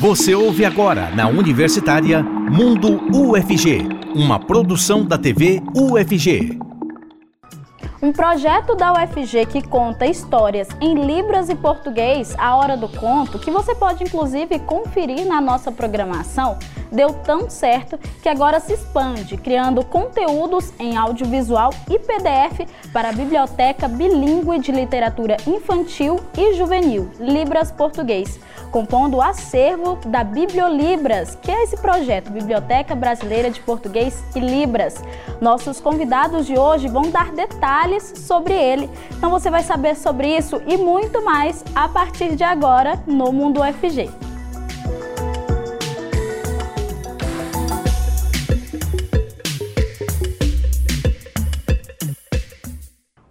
Você 0.00 0.32
ouve 0.32 0.64
agora 0.64 1.10
na 1.10 1.26
Universitária 1.26 2.22
Mundo 2.22 3.00
UFG, 3.12 3.80
uma 4.14 4.38
produção 4.38 5.04
da 5.04 5.18
TV 5.18 5.60
UFG. 5.74 6.56
Um 8.00 8.12
projeto 8.12 8.76
da 8.76 8.92
UFG 8.92 9.46
que 9.46 9.60
conta 9.60 10.06
histórias 10.06 10.68
em 10.80 10.94
Libras 11.04 11.48
e 11.48 11.56
português, 11.56 12.32
A 12.38 12.54
Hora 12.54 12.76
do 12.76 12.88
Conto, 12.88 13.40
que 13.40 13.50
você 13.50 13.74
pode 13.74 14.04
inclusive 14.04 14.60
conferir 14.60 15.26
na 15.26 15.40
nossa 15.40 15.72
programação, 15.72 16.56
deu 16.90 17.12
tão 17.12 17.48
certo 17.48 17.98
que 18.22 18.28
agora 18.28 18.60
se 18.60 18.72
expande, 18.72 19.36
criando 19.36 19.84
conteúdos 19.84 20.72
em 20.78 20.96
audiovisual 20.96 21.70
e 21.90 21.98
PDF 21.98 22.68
para 22.92 23.10
a 23.10 23.12
Biblioteca 23.12 23.88
Bilíngue 23.88 24.58
de 24.58 24.72
Literatura 24.72 25.36
Infantil 25.46 26.20
e 26.36 26.54
Juvenil, 26.54 27.10
Libras 27.18 27.70
Português 27.70 28.38
compondo 28.70 29.16
o 29.16 29.22
acervo 29.22 29.98
da 30.06 30.22
Bibliolibras, 30.22 31.36
que 31.42 31.50
é 31.50 31.64
esse 31.64 31.76
projeto 31.76 32.30
Biblioteca 32.30 32.94
Brasileira 32.94 33.50
de 33.50 33.60
Português 33.60 34.22
e 34.34 34.40
Libras. 34.40 35.02
Nossos 35.40 35.80
convidados 35.80 36.46
de 36.46 36.58
hoje 36.58 36.88
vão 36.88 37.10
dar 37.10 37.32
detalhes 37.32 38.12
sobre 38.16 38.54
ele. 38.54 38.88
Então 39.10 39.30
você 39.30 39.50
vai 39.50 39.62
saber 39.62 39.96
sobre 39.96 40.36
isso 40.36 40.60
e 40.66 40.76
muito 40.76 41.24
mais 41.24 41.64
a 41.74 41.88
partir 41.88 42.36
de 42.36 42.44
agora 42.44 43.02
no 43.06 43.32
Mundo 43.32 43.60
UFG. 43.60 44.10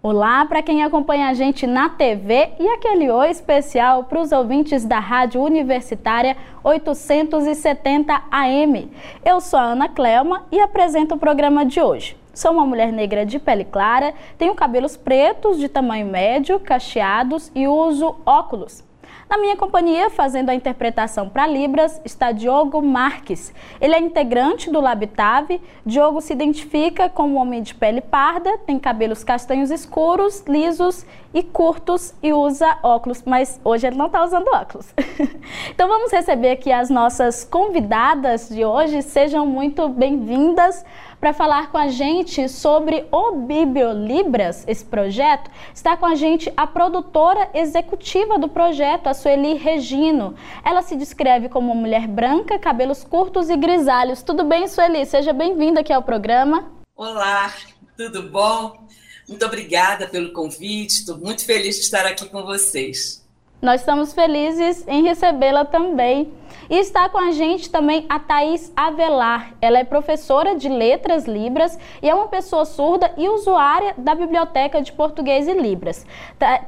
Olá 0.00 0.44
para 0.44 0.62
quem 0.62 0.84
acompanha 0.84 1.26
a 1.26 1.34
gente 1.34 1.66
na 1.66 1.88
TV 1.88 2.50
e 2.60 2.68
aquele 2.68 3.10
oi 3.10 3.30
especial 3.30 4.04
para 4.04 4.20
os 4.20 4.30
ouvintes 4.30 4.84
da 4.84 5.00
Rádio 5.00 5.42
Universitária 5.42 6.36
870 6.62 8.22
AM. 8.30 8.92
Eu 9.24 9.40
sou 9.40 9.58
a 9.58 9.64
Ana 9.64 9.88
Clelma 9.88 10.46
e 10.52 10.60
apresento 10.60 11.16
o 11.16 11.18
programa 11.18 11.66
de 11.66 11.80
hoje. 11.80 12.16
Sou 12.32 12.52
uma 12.52 12.64
mulher 12.64 12.92
negra 12.92 13.26
de 13.26 13.40
pele 13.40 13.64
clara, 13.64 14.14
tenho 14.38 14.54
cabelos 14.54 14.96
pretos 14.96 15.58
de 15.58 15.68
tamanho 15.68 16.06
médio, 16.06 16.60
cacheados 16.60 17.50
e 17.52 17.66
uso 17.66 18.14
óculos. 18.24 18.87
Na 19.28 19.36
minha 19.36 19.56
companhia, 19.56 20.08
fazendo 20.08 20.48
a 20.48 20.54
interpretação 20.54 21.28
para 21.28 21.46
Libras, 21.46 22.00
está 22.02 22.32
Diogo 22.32 22.80
Marques. 22.80 23.52
Ele 23.78 23.94
é 23.94 24.00
integrante 24.00 24.70
do 24.70 24.80
Labitave. 24.80 25.60
Diogo 25.84 26.22
se 26.22 26.32
identifica 26.32 27.10
como 27.10 27.34
um 27.34 27.36
homem 27.38 27.62
de 27.62 27.74
pele 27.74 28.00
parda, 28.00 28.56
tem 28.66 28.78
cabelos 28.78 29.22
castanhos 29.22 29.70
escuros, 29.70 30.42
lisos 30.48 31.04
e 31.34 31.42
curtos 31.42 32.14
e 32.22 32.32
usa 32.32 32.78
óculos, 32.82 33.22
mas 33.26 33.60
hoje 33.62 33.86
ele 33.86 33.96
não 33.96 34.06
está 34.06 34.24
usando 34.24 34.48
óculos. 34.48 34.94
então 35.68 35.86
vamos 35.86 36.10
receber 36.10 36.52
aqui 36.52 36.72
as 36.72 36.88
nossas 36.88 37.44
convidadas 37.44 38.48
de 38.48 38.64
hoje. 38.64 39.02
Sejam 39.02 39.44
muito 39.44 39.90
bem-vindas 39.90 40.82
para 41.20 41.32
falar 41.32 41.70
com 41.70 41.78
a 41.78 41.88
gente 41.88 42.48
sobre 42.48 43.06
o 43.10 43.32
Bibliolibras, 43.32 44.64
esse 44.68 44.84
projeto. 44.84 45.50
Está 45.74 45.96
com 45.96 46.06
a 46.06 46.14
gente 46.14 46.52
a 46.56 46.66
produtora 46.66 47.50
executiva 47.54 48.38
do 48.38 48.48
projeto, 48.48 49.08
a 49.08 49.14
Sueli 49.14 49.54
Regino. 49.54 50.34
Ela 50.64 50.82
se 50.82 50.96
descreve 50.96 51.48
como 51.48 51.72
uma 51.72 51.80
mulher 51.80 52.06
branca, 52.06 52.58
cabelos 52.58 53.02
curtos 53.02 53.50
e 53.50 53.56
grisalhos. 53.56 54.22
Tudo 54.22 54.44
bem, 54.44 54.68
Sueli? 54.68 55.04
Seja 55.06 55.32
bem-vinda 55.32 55.80
aqui 55.80 55.92
ao 55.92 56.02
programa. 56.02 56.70
Olá, 56.96 57.52
tudo 57.96 58.22
bom? 58.22 58.86
Muito 59.28 59.44
obrigada 59.44 60.06
pelo 60.06 60.32
convite. 60.32 61.00
Estou 61.00 61.18
muito 61.18 61.44
feliz 61.44 61.76
de 61.76 61.82
estar 61.82 62.06
aqui 62.06 62.26
com 62.28 62.44
vocês. 62.44 63.26
Nós 63.60 63.80
estamos 63.80 64.12
felizes 64.12 64.86
em 64.86 65.02
recebê-la 65.02 65.64
também. 65.64 66.32
E 66.70 66.76
está 66.76 67.08
com 67.08 67.16
a 67.16 67.30
gente 67.30 67.70
também 67.70 68.04
a 68.10 68.18
Thaís 68.18 68.70
Avelar. 68.76 69.54
Ela 69.58 69.78
é 69.78 69.84
professora 69.84 70.54
de 70.54 70.68
Letras 70.68 71.26
Libras 71.26 71.78
e 72.02 72.10
é 72.10 72.14
uma 72.14 72.28
pessoa 72.28 72.66
surda 72.66 73.10
e 73.16 73.26
usuária 73.26 73.94
da 73.96 74.14
Biblioteca 74.14 74.82
de 74.82 74.92
Português 74.92 75.48
e 75.48 75.54
Libras. 75.54 76.06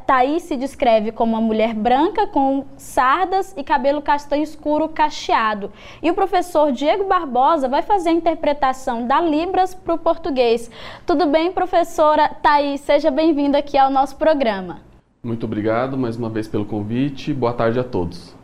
Thaís 0.07 0.45
se 0.45 0.57
descreve 0.57 1.13
como 1.13 1.33
uma 1.33 1.41
mulher 1.43 1.75
branca 1.75 2.27
com 2.27 2.65
sardas 2.79 3.55
e 3.59 3.63
cabelo 3.63 4.01
castanho 4.01 4.43
escuro 4.43 4.89
cacheado. 4.89 5.71
E 6.03 6.11
o 6.11 6.15
professor 6.15 6.73
Diego 6.73 7.05
Barbosa 7.05 7.69
vai 7.69 7.83
fazer 7.83 8.09
a 8.09 8.15
interpretação 8.15 9.07
da 9.07 9.21
Libras 9.21 9.75
para 9.75 9.95
o 9.95 9.99
português. 9.99 10.71
Tudo 11.05 11.27
bem, 11.27 11.53
professora 11.53 12.27
Thaís? 12.27 12.81
Seja 12.81 13.11
bem-vinda 13.11 13.59
aqui 13.59 13.77
ao 13.77 13.91
nosso 13.91 14.17
programa. 14.17 14.81
Muito 15.23 15.45
obrigado 15.45 15.99
mais 15.99 16.17
uma 16.17 16.31
vez 16.31 16.49
pelo 16.49 16.65
convite. 16.65 17.35
Boa 17.35 17.53
tarde 17.53 17.79
a 17.79 17.85
todos. 17.85 18.40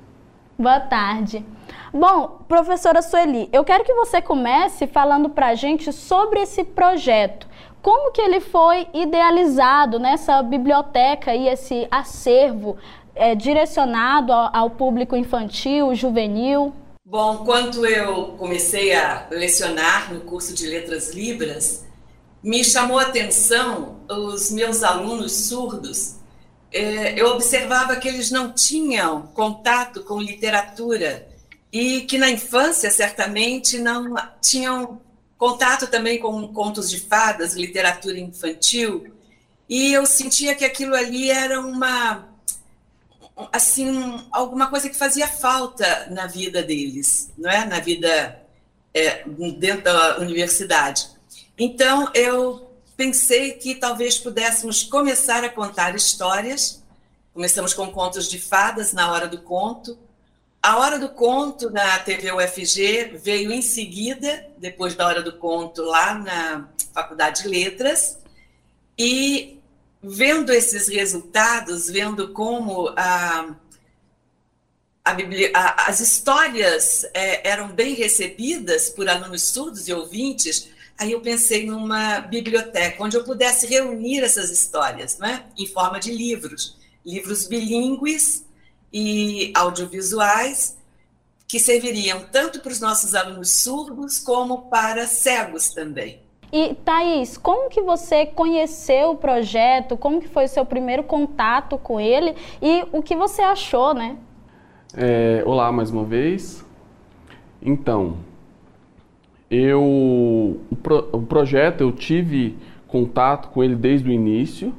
Boa 0.59 0.81
tarde. 0.81 1.44
Bom, 1.93 2.41
professora 2.49 3.03
Sueli, 3.03 3.47
eu 3.53 3.62
quero 3.62 3.84
que 3.84 3.93
você 3.93 4.22
comece 4.22 4.87
falando 4.87 5.28
para 5.28 5.49
a 5.49 5.55
gente 5.55 5.93
sobre 5.93 6.41
esse 6.41 6.65
projeto. 6.65 7.47
Como 7.83 8.11
que 8.11 8.22
ele 8.22 8.41
foi 8.41 8.89
idealizado 8.94 9.99
nessa 9.99 10.43
biblioteca 10.43 11.34
e 11.34 11.47
esse 11.47 11.87
acervo 11.91 12.78
é, 13.15 13.34
direcionado 13.34 14.33
ao, 14.33 14.56
ao 14.56 14.71
público 14.71 15.15
infantil, 15.15 15.94
juvenil? 15.94 16.73
Bom, 17.05 17.44
quando 17.44 17.84
eu 17.84 18.34
comecei 18.38 18.94
a 18.94 19.27
lecionar 19.31 20.12
no 20.12 20.21
curso 20.21 20.55
de 20.55 20.67
Letras 20.67 21.12
Libras, 21.12 21.84
me 22.43 22.65
chamou 22.65 22.99
a 22.99 23.03
atenção 23.03 23.97
os 24.09 24.50
meus 24.50 24.83
alunos 24.83 25.33
surdos 25.49 26.16
eu 27.16 27.28
observava 27.28 27.97
que 27.97 28.09
eles 28.09 28.31
não 28.31 28.53
tinham 28.53 29.22
contato 29.28 30.04
com 30.04 30.20
literatura 30.20 31.28
e 31.72 32.03
que 32.03 32.19
na 32.19 32.31
infância 32.31 32.91
certamente 32.91 33.78
não 33.78 34.14
tinham 34.41 35.00
contato 35.37 35.87
também 35.87 36.19
com 36.19 36.48
contos 36.48 36.88
de 36.88 37.00
fadas, 37.00 37.54
literatura 37.54 38.19
infantil, 38.19 39.14
e 39.69 39.92
eu 39.92 40.06
sentia 40.06 40.54
que 40.54 40.64
aquilo 40.64 40.94
ali 40.94 41.31
era 41.31 41.60
uma 41.60 42.28
assim 43.53 44.26
alguma 44.32 44.69
coisa 44.69 44.88
que 44.88 44.97
fazia 44.97 45.28
falta 45.28 46.06
na 46.10 46.26
vida 46.26 46.62
deles, 46.62 47.31
não 47.37 47.50
é? 47.50 47.66
Na 47.66 47.81
vida 47.81 48.41
é, 48.94 49.25
dentro 49.58 49.84
da 49.84 50.19
universidade. 50.19 51.08
Então 51.58 52.10
eu 52.14 52.66
pensei 52.96 53.52
que 53.52 53.74
talvez 53.74 54.18
pudéssemos 54.18 54.82
começar 54.82 55.44
a 55.44 55.48
contar 55.48 55.94
histórias. 55.94 56.82
Começamos 57.34 57.74
com 57.74 57.90
contos 57.90 58.28
de 58.28 58.38
fadas 58.38 58.92
na 58.92 59.12
hora 59.12 59.28
do 59.28 59.38
conto. 59.38 59.98
A 60.62 60.78
hora 60.78 60.98
do 60.98 61.10
conto 61.10 61.70
na 61.70 61.98
TV 61.98 62.32
UFG 62.32 63.18
veio 63.22 63.52
em 63.52 63.62
seguida, 63.62 64.48
depois 64.58 64.94
da 64.94 65.06
hora 65.06 65.22
do 65.22 65.34
conto 65.34 65.82
lá 65.82 66.14
na 66.14 66.68
Faculdade 66.92 67.42
de 67.42 67.48
Letras. 67.48 68.18
E 68.98 69.60
vendo 70.02 70.52
esses 70.52 70.88
resultados, 70.88 71.88
vendo 71.88 72.32
como 72.32 72.88
a, 72.96 73.54
a, 75.04 75.12
a, 75.54 75.88
as 75.88 76.00
histórias 76.00 77.04
é, 77.12 77.48
eram 77.48 77.68
bem 77.68 77.94
recebidas 77.94 78.88
por 78.88 79.08
alunos 79.08 79.42
surdos 79.42 79.86
e 79.86 79.92
ouvintes, 79.92 80.68
Aí 80.98 81.12
eu 81.12 81.20
pensei 81.20 81.66
numa 81.66 82.20
biblioteca 82.20 83.02
onde 83.02 83.16
eu 83.16 83.24
pudesse 83.24 83.66
reunir 83.66 84.20
essas 84.20 84.50
histórias, 84.50 85.18
né, 85.18 85.44
em 85.56 85.66
forma 85.66 86.00
de 86.00 86.10
livros, 86.10 86.76
livros 87.04 87.46
bilíngues 87.46 88.46
e 88.92 89.52
audiovisuais 89.54 90.76
que 91.46 91.60
serviriam 91.60 92.24
tanto 92.32 92.60
para 92.60 92.72
os 92.72 92.80
nossos 92.80 93.14
alunos 93.14 93.50
surdos 93.52 94.18
como 94.18 94.62
para 94.62 95.06
cegos 95.06 95.68
também. 95.68 96.20
E 96.52 96.74
Thaís, 96.74 97.36
como 97.36 97.68
que 97.68 97.82
você 97.82 98.26
conheceu 98.26 99.10
o 99.10 99.16
projeto? 99.16 99.96
Como 99.96 100.20
que 100.20 100.28
foi 100.28 100.44
o 100.44 100.48
seu 100.48 100.64
primeiro 100.64 101.02
contato 101.02 101.76
com 101.76 102.00
ele 102.00 102.34
e 102.62 102.84
o 102.92 103.02
que 103.02 103.16
você 103.16 103.42
achou, 103.42 103.92
né? 103.92 104.16
É, 104.96 105.42
olá 105.44 105.70
mais 105.70 105.90
uma 105.90 106.04
vez. 106.04 106.64
Então, 107.60 108.19
eu 109.50 109.82
o, 109.82 110.76
pro, 110.82 111.08
o 111.12 111.22
projeto 111.22 111.81
eu 111.81 111.93
tive 111.93 112.56
contato 112.87 113.48
com 113.48 113.62
ele 113.62 113.75
desde 113.75 114.08
o 114.08 114.12
início, 114.12 114.72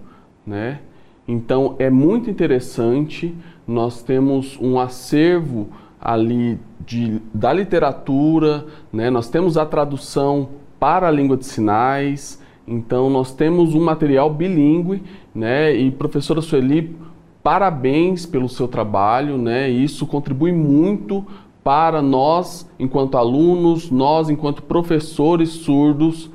né? 0.46 0.80
Então 1.28 1.76
é 1.78 1.90
muito 1.90 2.30
interessante. 2.30 3.36
Nós 3.68 4.02
temos 4.02 4.58
um 4.62 4.80
acervo 4.80 5.68
ali 6.00 6.58
de, 6.86 7.22
da 7.34 7.52
literatura, 7.52 8.66
né? 8.92 9.10
Nós 9.10 9.30
temos 9.30 9.58
a 9.58 9.66
tradução 9.66 10.50
para 10.80 11.08
a 11.08 11.12
língua 11.12 11.36
de 11.36 11.46
sinais. 11.46 12.42
Então 12.66 13.10
nós 13.10 13.34
temos 13.34 13.76
um 13.76 13.84
material 13.84 14.30
bilíngue, 14.30 15.04
né? 15.36 15.74
E 15.76 15.92
professora 15.92 16.42
Sueli, 16.42 16.96
parabéns 17.44 18.26
pelo 18.26 18.48
seu 18.48 18.68
trabalho, 18.68 19.38
né? 19.38 19.70
Isso 19.70 20.06
contribui 20.08 20.52
muito 20.52 21.26
para 21.68 22.02
nós, 22.02 22.66
enquanto 22.80 23.18
alunos, 23.18 23.92
nós, 23.92 24.30
enquanto 24.30 24.64
professores 24.64 25.50
surdos, 25.50 26.32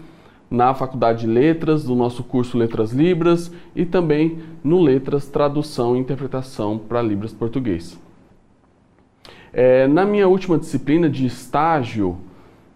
na 0.50 0.74
Faculdade 0.74 1.20
de 1.20 1.26
Letras, 1.26 1.84
do 1.84 1.94
nosso 1.94 2.22
curso 2.22 2.58
Letras 2.58 2.92
Libras 2.92 3.50
e 3.74 3.86
também 3.86 4.40
no 4.62 4.82
Letras 4.82 5.30
Tradução 5.30 5.96
e 5.96 6.00
Interpretação 6.00 6.76
para 6.76 7.00
Libras 7.00 7.32
Português. 7.32 7.98
É, 9.54 9.86
na 9.86 10.04
minha 10.04 10.28
última 10.28 10.58
disciplina 10.58 11.08
de 11.08 11.24
estágio, 11.24 12.18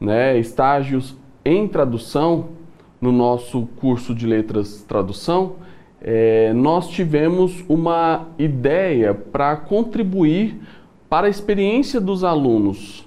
né, 0.00 0.38
estágios 0.38 1.14
em 1.44 1.68
tradução, 1.68 2.52
no 2.98 3.12
nosso 3.12 3.68
curso 3.76 4.14
de 4.14 4.26
letras 4.26 4.82
tradução, 4.88 5.56
é, 6.00 6.54
nós 6.54 6.88
tivemos 6.88 7.62
uma 7.68 8.28
ideia 8.38 9.12
para 9.12 9.56
contribuir 9.56 10.58
para 11.08 11.26
a 11.26 11.30
experiência 11.30 12.00
dos 12.00 12.24
alunos 12.24 13.06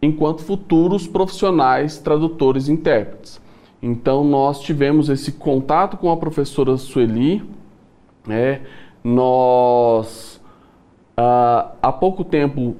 enquanto 0.00 0.42
futuros 0.42 1.06
profissionais 1.06 1.98
tradutores 1.98 2.68
e 2.68 2.72
intérpretes. 2.72 3.40
Então 3.82 4.24
nós 4.24 4.60
tivemos 4.60 5.08
esse 5.08 5.32
contato 5.32 5.96
com 5.96 6.10
a 6.10 6.16
professora 6.16 6.76
Sueli, 6.76 7.42
né? 8.26 8.62
nós 9.02 10.40
ah, 11.16 11.72
há 11.80 11.92
pouco 11.92 12.24
tempo 12.24 12.76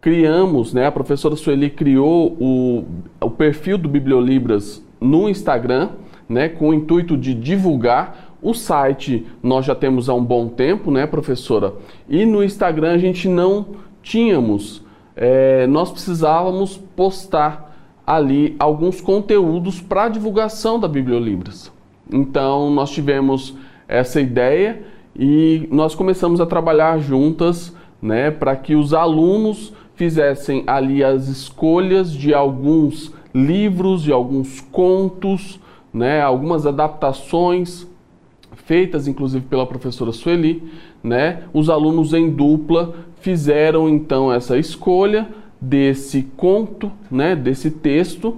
criamos, 0.00 0.72
né, 0.72 0.86
a 0.86 0.92
professora 0.92 1.36
Sueli 1.36 1.68
criou 1.68 2.36
o, 2.40 2.84
o 3.20 3.30
perfil 3.30 3.76
do 3.76 3.88
Bibliolibras 3.88 4.84
no 5.00 5.28
Instagram, 5.28 5.90
né, 6.28 6.48
com 6.48 6.70
o 6.70 6.74
intuito 6.74 7.16
de 7.16 7.34
divulgar. 7.34 8.27
O 8.40 8.54
site 8.54 9.26
nós 9.42 9.64
já 9.66 9.74
temos 9.74 10.08
há 10.08 10.14
um 10.14 10.24
bom 10.24 10.48
tempo, 10.48 10.90
né, 10.90 11.06
professora? 11.06 11.74
E 12.08 12.24
no 12.24 12.42
Instagram 12.42 12.92
a 12.92 12.98
gente 12.98 13.28
não 13.28 13.66
tínhamos, 14.02 14.82
é, 15.16 15.66
nós 15.66 15.90
precisávamos 15.90 16.76
postar 16.94 17.68
ali 18.06 18.54
alguns 18.58 19.00
conteúdos 19.00 19.80
para 19.80 20.08
divulgação 20.08 20.78
da 20.78 20.86
Bibliolibras. 20.86 21.72
Então 22.10 22.70
nós 22.70 22.90
tivemos 22.90 23.54
essa 23.88 24.20
ideia 24.20 24.82
e 25.14 25.68
nós 25.70 25.94
começamos 25.94 26.40
a 26.40 26.46
trabalhar 26.46 26.98
juntas, 27.00 27.74
né, 28.00 28.30
para 28.30 28.54
que 28.54 28.76
os 28.76 28.94
alunos 28.94 29.72
fizessem 29.96 30.62
ali 30.64 31.02
as 31.02 31.26
escolhas 31.26 32.12
de 32.12 32.32
alguns 32.32 33.12
livros, 33.34 34.02
de 34.02 34.12
alguns 34.12 34.60
contos, 34.60 35.58
né, 35.92 36.22
algumas 36.22 36.64
adaptações 36.66 37.88
feitas 38.68 39.08
inclusive 39.08 39.46
pela 39.46 39.66
professora 39.66 40.12
Sueli, 40.12 40.62
né? 41.02 41.44
Os 41.54 41.70
alunos 41.70 42.12
em 42.12 42.30
dupla 42.30 42.94
fizeram 43.20 43.88
então 43.88 44.30
essa 44.30 44.58
escolha 44.58 45.26
desse 45.58 46.22
conto, 46.36 46.92
né, 47.10 47.34
desse 47.34 47.70
texto 47.70 48.36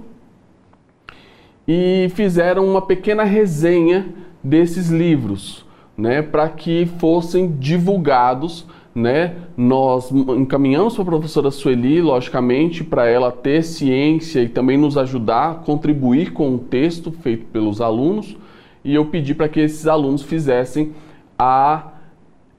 e 1.67 2.09
fizeram 2.15 2.65
uma 2.65 2.81
pequena 2.81 3.23
resenha 3.23 4.07
desses 4.43 4.89
livros, 4.89 5.65
né, 5.95 6.21
para 6.21 6.49
que 6.49 6.87
fossem 6.97 7.55
divulgados 7.59 8.65
né? 8.93 9.35
Nós 9.55 10.11
encaminhamos 10.11 10.95
para 10.95 11.03
a 11.03 11.07
professora 11.07 11.49
Sueli, 11.49 12.01
logicamente, 12.01 12.83
para 12.83 13.07
ela 13.07 13.31
ter 13.31 13.63
ciência 13.63 14.41
e 14.41 14.49
também 14.49 14.77
nos 14.77 14.97
ajudar 14.97 15.51
a 15.51 15.55
contribuir 15.55 16.33
com 16.33 16.55
o 16.55 16.57
texto 16.59 17.09
feito 17.09 17.45
pelos 17.45 17.79
alunos. 17.79 18.35
E 18.83 18.95
eu 18.95 19.05
pedi 19.05 19.35
para 19.35 19.49
que 19.49 19.59
esses 19.59 19.87
alunos 19.87 20.23
fizessem 20.23 20.93
a 21.37 21.93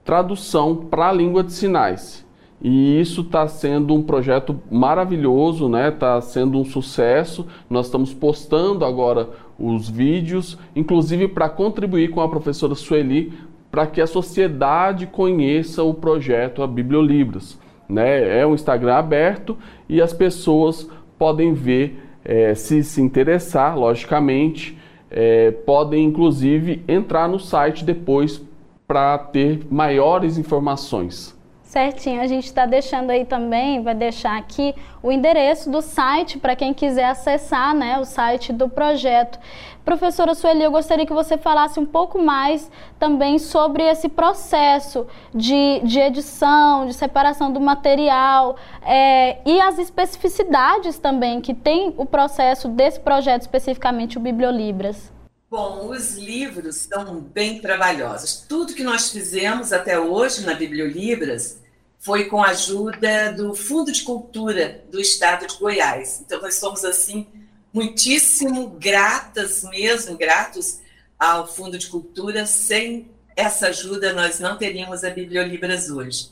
tradução 0.05 0.77
para 0.77 1.09
a 1.09 1.13
língua 1.13 1.43
de 1.43 1.53
sinais. 1.53 2.27
E 2.61 3.01
isso 3.01 3.23
está 3.23 3.49
sendo 3.49 3.93
um 3.93 4.03
projeto 4.03 4.61
maravilhoso, 4.71 5.69
né? 5.69 5.89
Está 5.89 6.21
sendo 6.21 6.59
um 6.59 6.65
sucesso. 6.65 7.47
Nós 7.69 7.87
estamos 7.87 8.15
postando 8.15 8.85
agora 8.85 9.31
os 9.59 9.89
vídeos, 9.89 10.57
inclusive 10.75 11.27
para 11.29 11.49
contribuir 11.49 12.11
com 12.11 12.21
a 12.21 12.29
professora 12.29 12.75
Sueli 12.75 13.33
para 13.73 13.87
que 13.87 14.03
a 14.03 14.07
sociedade 14.07 15.07
conheça 15.07 15.83
o 15.83 15.95
projeto 15.95 16.63
a 16.63 16.67
Bibliolibras. 16.67 17.59
Né? 17.89 18.41
É 18.41 18.47
um 18.47 18.55
Instagram 18.55 18.95
aberto 18.95 19.57
e 19.89 20.01
as 20.01 20.13
pessoas 20.13 20.89
podem 21.19 21.55
ver, 21.55 21.99
é, 22.23 22.55
se 22.55 22.85
se 22.85 23.01
interessar, 23.01 23.79
logicamente, 23.79 24.79
é, 25.13 25.51
podem 25.51 26.05
inclusive 26.05 26.83
entrar 26.89 27.29
no 27.29 27.39
site 27.39 27.85
depois 27.85 28.43
para 28.87 29.17
ter 29.19 29.67
maiores 29.71 30.39
informações. 30.39 31.39
Certinho, 31.73 32.21
a 32.21 32.27
gente 32.27 32.45
está 32.45 32.67
deixando 32.67 33.09
aí 33.09 33.25
também, 33.25 33.83
vai 33.83 33.95
deixar 33.95 34.37
aqui 34.37 34.75
o 35.03 35.11
endereço 35.11 35.71
do 35.71 35.81
site 35.81 36.39
para 36.39 36.55
quem 36.55 36.75
quiser 36.75 37.07
acessar 37.07 37.75
né, 37.75 37.99
o 37.99 38.05
site 38.05 38.53
do 38.53 38.69
projeto. 38.69 39.39
Professora 39.83 40.35
Sueli, 40.35 40.63
eu 40.63 40.71
gostaria 40.71 41.07
que 41.07 41.15
você 41.15 41.39
falasse 41.39 41.81
um 41.81 41.87
pouco 41.87 42.19
mais 42.19 42.71
também 42.99 43.39
sobre 43.39 43.85
esse 43.85 44.11
processo 44.11 45.07
de, 45.35 45.81
de 45.83 45.99
edição, 45.99 46.85
de 46.85 46.93
separação 46.93 47.51
do 47.51 47.59
material 47.59 48.55
é, 48.83 49.39
e 49.47 49.59
as 49.59 49.79
especificidades 49.79 50.99
também 50.99 51.41
que 51.41 51.55
tem 51.55 51.95
o 51.97 52.05
processo 52.05 52.69
desse 52.69 53.01
projeto, 53.01 53.41
especificamente 53.41 54.19
o 54.19 54.21
Bibliolibras. 54.21 55.11
Bom, 55.51 55.89
os 55.89 56.19
livros 56.19 56.77
são 56.77 57.19
bem 57.19 57.61
trabalhosos. 57.61 58.45
Tudo 58.47 58.75
que 58.75 58.83
nós 58.83 59.11
fizemos 59.11 59.73
até 59.73 59.99
hoje 59.99 60.45
na 60.45 60.53
Bibliolibras 60.53 61.62
foi 62.03 62.25
com 62.25 62.43
a 62.43 62.49
ajuda 62.49 63.33
do 63.33 63.55
Fundo 63.55 63.93
de 63.93 64.03
Cultura 64.03 64.85
do 64.91 65.01
Estado 65.01 65.47
de 65.47 65.57
Goiás. 65.57 66.21
Então, 66.21 66.43
nós 66.43 66.57
somos, 66.57 66.85
assim, 66.85 67.29
muitíssimo 67.73 68.71
gratas 68.71 69.63
mesmo, 69.63 70.19
gratos 70.19 70.81
ao 71.17 71.47
Fundo 71.47 71.79
de 71.79 71.87
Cultura. 71.87 72.45
Sem 72.45 73.09
essa 73.37 73.69
ajuda, 73.69 74.13
nós 74.13 74.41
não 74.41 74.59
teríamos 74.59 75.05
a 75.05 75.11
Bibliolibras 75.11 75.91
hoje. 75.91 76.31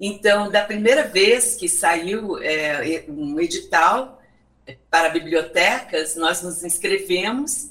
Então, 0.00 0.50
da 0.50 0.62
primeira 0.62 1.06
vez 1.06 1.54
que 1.54 1.68
saiu 1.68 2.42
é, 2.42 3.04
um 3.06 3.38
edital 3.38 4.22
para 4.90 5.10
bibliotecas, 5.10 6.16
nós 6.16 6.40
nos 6.40 6.64
inscrevemos 6.64 7.68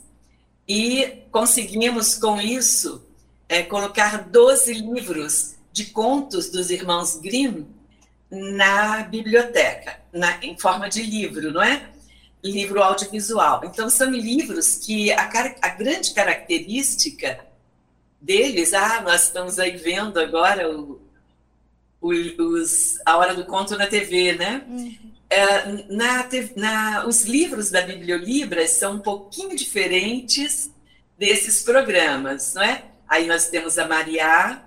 e 0.67 1.23
conseguimos, 1.31 2.13
com 2.13 2.39
isso, 2.39 3.03
é, 3.49 3.63
colocar 3.63 4.29
12 4.29 4.73
livros 4.73 5.54
de 5.75 5.87
contos 5.87 6.49
dos 6.49 6.69
irmãos 6.69 7.17
Grimm 7.17 7.65
na 8.31 9.03
biblioteca, 9.03 9.99
na, 10.13 10.39
em 10.41 10.57
forma 10.57 10.87
de 10.87 11.01
livro, 11.01 11.51
não 11.51 11.61
é? 11.61 11.89
Livro 12.41 12.81
audiovisual. 12.81 13.61
Então, 13.65 13.89
são 13.89 14.09
livros 14.09 14.75
que 14.75 15.11
a, 15.11 15.29
a 15.61 15.69
grande 15.69 16.13
característica 16.13 17.45
deles, 18.21 18.73
ah, 18.73 19.01
nós 19.01 19.23
estamos 19.23 19.59
aí 19.59 19.75
vendo 19.75 20.17
agora 20.17 20.71
o, 20.71 21.01
o, 21.99 22.09
os, 22.09 22.97
a 23.05 23.17
Hora 23.17 23.35
do 23.35 23.43
Conto 23.43 23.77
na 23.77 23.85
TV, 23.85 24.31
né? 24.31 24.63
Uhum. 24.69 24.95
É, 25.29 25.93
na, 25.93 26.29
na, 26.55 27.05
os 27.05 27.23
livros 27.23 27.69
da 27.69 27.81
Bibliolibras 27.81 28.71
são 28.71 28.93
um 28.93 28.99
pouquinho 28.99 29.57
diferentes 29.57 30.71
desses 31.17 31.63
programas, 31.63 32.53
não 32.53 32.63
é? 32.63 32.85
Aí 33.09 33.27
nós 33.27 33.49
temos 33.49 33.77
a 33.77 33.85
Maria, 33.85 34.63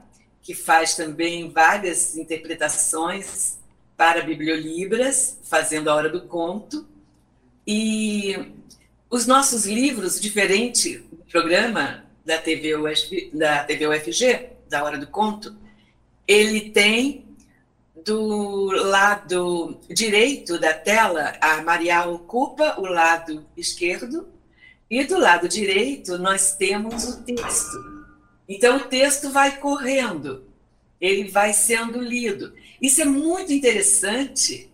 que 0.49 0.55
faz 0.55 0.97
também 0.97 1.51
várias 1.51 2.17
interpretações 2.17 3.59
para 3.95 4.23
Bibliolibras, 4.23 5.39
fazendo 5.45 5.91
a 5.91 5.95
Hora 5.95 6.09
do 6.09 6.23
Conto. 6.23 6.89
E 7.67 8.51
os 9.11 9.27
nossos 9.27 9.67
livros, 9.67 10.19
diferente 10.19 11.01
do 11.13 11.23
programa 11.31 12.03
da 12.25 12.39
TV, 12.39 12.75
UFG, 12.77 13.31
da 13.35 13.63
TV 13.63 13.89
UFG, 13.89 14.49
da 14.71 14.83
Hora 14.83 14.97
do 14.97 15.07
Conto, 15.07 15.55
ele 16.27 16.71
tem 16.71 17.27
do 18.03 18.71
lado 18.71 19.79
direito 19.87 20.59
da 20.59 20.73
tela, 20.73 21.37
a 21.43 21.61
Maria 21.61 22.09
ocupa 22.09 22.81
o 22.81 22.87
lado 22.87 23.45
esquerdo, 23.55 24.27
e 24.89 25.05
do 25.05 25.19
lado 25.19 25.47
direito 25.47 26.17
nós 26.17 26.57
temos 26.57 27.05
o 27.05 27.23
texto. 27.23 27.98
Então, 28.49 28.79
o 28.79 28.85
texto 28.89 29.31
vai 29.31 29.59
correndo, 29.59 30.49
ele 31.01 31.31
vai 31.31 31.53
sendo 31.53 32.01
lido. 32.01 32.55
Isso 32.81 33.03
é 33.03 33.05
muito 33.05 33.53
interessante 33.53 34.71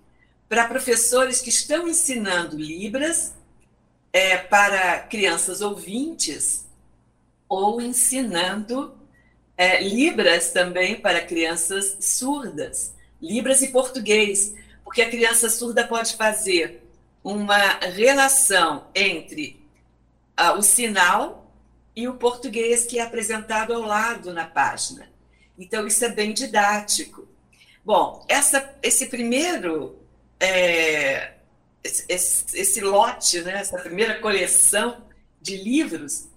para 0.49 0.69
professores 0.69 1.41
que 1.41 1.49
estão 1.49 1.89
ensinando 1.89 2.57
Libras 2.57 3.35
é, 4.13 4.37
para 4.37 5.01
crianças 5.01 5.61
ouvintes 5.61 6.65
ou 7.49 7.81
ensinando 7.81 8.97
é, 9.57 9.83
Libras 9.83 10.53
também 10.53 10.95
para 11.01 11.21
crianças 11.21 11.97
surdas, 12.01 12.95
Libras 13.21 13.63
e 13.63 13.69
português, 13.69 14.55
porque 14.85 15.03
a 15.03 15.11
criança 15.11 15.51
surda 15.51 15.87
pode 15.87 16.15
fazer 16.17 16.83
uma 17.23 17.79
relação 17.81 18.87
entre 18.95 19.61
ah, 20.37 20.53
o 20.53 20.63
sinal 20.63 21.44
e 21.95 22.09
o 22.09 22.15
português 22.15 22.85
que 22.85 22.99
é 22.99 23.03
apresentado 23.03 23.73
ao 23.73 23.83
lado 23.83 24.33
na 24.33 24.45
página. 24.45 25.09
Então, 25.59 25.87
isso 25.87 26.05
é 26.05 26.09
bem 26.09 26.33
didático. 26.33 27.29
Bom, 27.85 28.25
essa, 28.29 28.75
esse 28.83 29.07
primeiro, 29.07 29.99
é, 30.41 31.35
esse, 31.83 32.45
esse, 32.59 32.81
lote, 32.81 33.41
né, 33.43 33.61
essa 33.61 33.79
primeira 33.79 34.21
coleção 34.21 35.05
de 35.41 35.57
livros, 35.57 36.29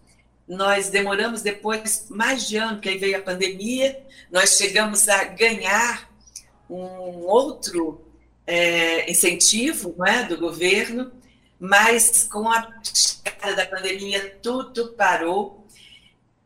nós 0.47 0.89
demoramos 0.89 1.41
depois 1.41 2.07
mais 2.09 2.47
de 2.47 2.57
ano, 2.57 2.79
que 2.79 2.89
aí 2.89 2.97
veio 2.97 3.17
a 3.17 3.21
pandemia, 3.21 3.99
nós 4.31 4.57
chegamos 4.57 5.09
a 5.09 5.23
ganhar 5.23 6.11
um 6.69 7.25
outro 7.25 8.05
é, 8.45 9.09
incentivo 9.09 9.95
não 9.97 10.05
é, 10.05 10.23
do 10.23 10.37
governo, 10.37 11.11
mas 11.59 12.23
com 12.25 12.49
a 12.49 12.73
chegada 12.83 13.55
da 13.55 13.65
pandemia 13.65 14.37
tudo 14.41 14.89
parou. 14.89 15.65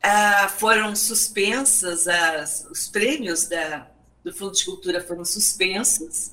Ah, 0.01 0.49
foram 0.57 0.95
suspensas 0.95 2.07
as, 2.07 2.65
os 2.71 2.87
prêmios 2.87 3.47
da, 3.47 3.87
do 4.23 4.33
Fundo 4.33 4.53
de 4.53 4.65
Cultura 4.65 5.01
foram 5.01 5.23
suspensos 5.23 6.31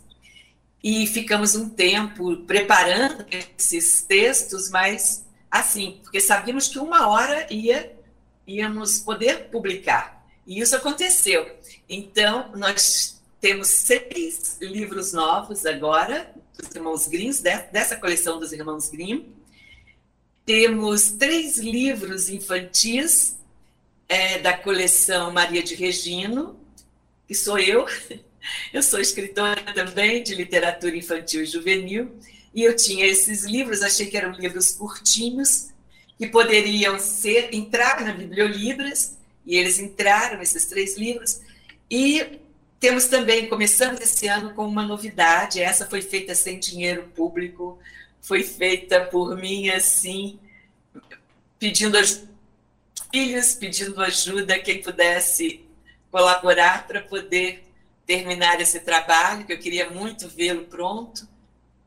e 0.82 1.06
ficamos 1.06 1.54
um 1.54 1.68
tempo 1.68 2.36
preparando 2.44 3.26
esses 3.30 4.02
textos, 4.02 4.70
mas 4.70 5.24
assim, 5.50 6.00
porque 6.02 6.20
sabíamos 6.20 6.68
que 6.68 6.78
uma 6.78 7.08
hora 7.08 7.46
ia 7.52 7.98
íamos 8.46 9.00
poder 9.00 9.50
publicar. 9.50 10.26
E 10.46 10.60
isso 10.60 10.74
aconteceu. 10.74 11.46
Então, 11.86 12.50
nós 12.56 13.20
temos 13.38 13.68
seis 13.68 14.56
livros 14.60 15.12
novos 15.12 15.66
agora, 15.66 16.34
dos 16.58 16.74
Irmãos 16.74 17.06
Grimm, 17.06 17.32
dessa 17.72 17.96
coleção 17.96 18.40
dos 18.40 18.52
Irmãos 18.52 18.88
Grimm. 18.88 19.24
Temos 20.44 21.12
três 21.12 21.58
livros 21.58 22.28
infantis 22.28 23.36
é, 24.08 24.38
da 24.38 24.56
coleção 24.56 25.32
Maria 25.32 25.62
de 25.62 25.74
Regino, 25.74 26.58
que 27.26 27.34
sou 27.34 27.58
eu. 27.58 27.86
Eu 28.72 28.82
sou 28.82 28.98
escritora 28.98 29.60
também 29.74 30.22
de 30.22 30.34
literatura 30.34 30.96
infantil 30.96 31.42
e 31.42 31.46
juvenil, 31.46 32.10
e 32.54 32.62
eu 32.62 32.74
tinha 32.74 33.04
esses 33.04 33.44
livros, 33.44 33.82
achei 33.82 34.06
que 34.06 34.16
eram 34.16 34.32
livros 34.32 34.72
curtinhos, 34.72 35.68
que 36.16 36.26
poderiam 36.28 36.98
ser 36.98 37.54
entrar 37.54 38.02
na 38.02 38.12
Bibliolibras, 38.12 39.18
e 39.44 39.54
eles 39.54 39.78
entraram, 39.78 40.40
esses 40.40 40.64
três 40.64 40.96
livros, 40.96 41.40
e 41.90 42.38
temos 42.80 43.06
também, 43.06 43.48
começamos 43.48 44.00
esse 44.00 44.28
ano 44.28 44.54
com 44.54 44.66
uma 44.66 44.82
novidade, 44.82 45.60
essa 45.60 45.86
foi 45.86 46.00
feita 46.00 46.34
sem 46.34 46.58
dinheiro 46.58 47.10
público, 47.14 47.78
foi 48.20 48.42
feita 48.42 49.00
por 49.06 49.36
mim 49.36 49.68
assim, 49.70 50.38
pedindo 51.58 51.98
filhos, 53.12 53.54
pedindo 53.54 54.00
ajuda, 54.02 54.58
quem 54.58 54.82
pudesse 54.82 55.64
colaborar 56.10 56.86
para 56.86 57.00
poder 57.00 57.64
terminar 58.06 58.60
esse 58.60 58.80
trabalho, 58.80 59.44
que 59.44 59.52
eu 59.52 59.58
queria 59.58 59.90
muito 59.90 60.28
vê-lo 60.28 60.64
pronto, 60.64 61.28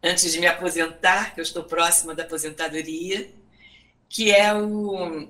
antes 0.04 0.32
de 0.32 0.40
me 0.40 0.48
aposentar, 0.48 1.34
que 1.34 1.40
eu 1.40 1.44
estou 1.44 1.64
próxima 1.64 2.14
da 2.14 2.24
aposentadoria, 2.24 3.30
que 4.10 4.32
é 4.32 4.54
o 4.54 5.28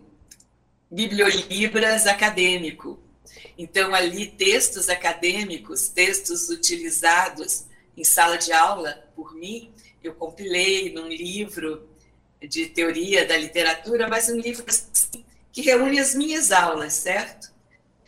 Bibliolibras 0.90 2.08
acadêmico. 2.08 3.01
Então, 3.58 3.94
ali, 3.94 4.28
textos 4.28 4.90
acadêmicos, 4.90 5.88
textos 5.88 6.50
utilizados 6.50 7.66
em 7.96 8.04
sala 8.04 8.38
de 8.38 8.52
aula 8.52 9.10
por 9.16 9.36
mim, 9.36 9.74
eu 10.04 10.14
compilei 10.16 10.92
num 10.94 11.08
livro 11.08 11.88
de 12.42 12.68
teoria 12.68 13.26
da 13.26 13.38
literatura, 13.38 14.08
mas 14.08 14.30
um 14.30 14.40
livro 14.40 14.66
assim, 14.68 15.24
que 15.52 15.62
reúne 15.62 16.00
as 16.00 16.16
minhas 16.16 16.52
aulas, 16.52 16.94
certo? 16.94 17.52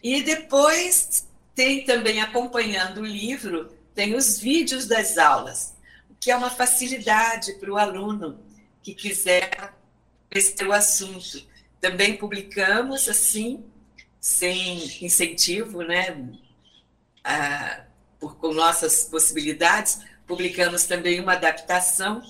E 0.02 0.22
depois 0.22 1.28
tem 1.54 1.86
também, 1.86 2.20
acompanhando 2.20 3.02
o 3.02 3.06
livro, 3.06 3.72
tem 3.94 4.16
os 4.16 4.40
vídeos 4.40 4.88
das 4.88 5.18
aulas, 5.18 5.76
o 6.10 6.16
que 6.16 6.32
é 6.32 6.36
uma 6.36 6.50
facilidade 6.50 7.54
para 7.54 7.72
o 7.72 7.78
aluno 7.78 8.40
que 8.82 8.96
quiser 8.96 9.74
conhecer 10.32 10.68
o 10.68 10.74
assunto. 10.74 11.46
Também 11.80 12.18
publicamos, 12.18 13.08
assim, 13.08 13.64
sem 14.24 15.04
incentivo, 15.04 15.82
né, 15.82 16.16
por, 18.18 18.38
com 18.38 18.54
nossas 18.54 19.04
possibilidades, 19.04 20.00
publicamos 20.26 20.86
também 20.86 21.20
uma 21.20 21.34
adaptação 21.34 22.24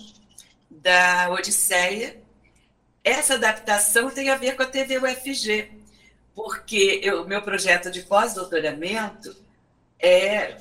da 0.72 1.30
Odisseia. 1.30 2.20
Essa 3.04 3.36
adaptação 3.36 4.10
tem 4.10 4.32
a 4.32 4.36
ver 4.36 4.56
com 4.56 4.64
a 4.64 4.66
TV 4.66 4.98
UFG, 4.98 5.70
porque 6.34 7.12
o 7.12 7.26
meu 7.26 7.44
projeto 7.44 7.92
de 7.92 8.02
pós-doutoramento 8.02 9.36
é 10.00 10.58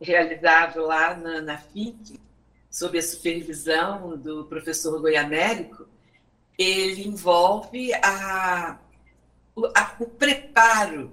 realizado 0.00 0.86
lá 0.86 1.14
na, 1.14 1.42
na 1.42 1.58
FIC, 1.58 2.18
sob 2.70 2.98
a 2.98 3.02
supervisão 3.02 4.16
do 4.16 4.46
professor 4.46 4.98
Goiamérico, 4.98 5.86
ele 6.56 7.06
envolve 7.06 7.92
a, 7.92 8.78
o, 9.54 9.66
a, 9.66 9.96
o 9.98 10.06
preparo 10.06 11.12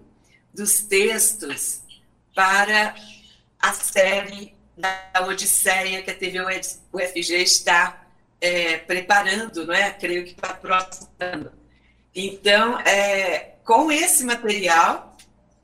dos 0.53 0.81
textos 0.81 1.81
para 2.33 2.95
a 3.59 3.73
série 3.73 4.55
da 4.77 5.25
Odisseia 5.27 6.01
que 6.01 6.11
a 6.11 6.15
TV 6.15 6.39
UFG 6.93 7.35
está 7.35 8.07
é, 8.39 8.77
preparando, 8.77 9.65
não 9.65 9.73
é? 9.73 9.91
Creio 9.91 10.23
que 10.23 10.31
está 10.31 10.53
próximo. 10.53 11.09
Então, 12.15 12.79
é, 12.79 13.55
com 13.65 13.91
esse 13.91 14.23
material 14.23 15.17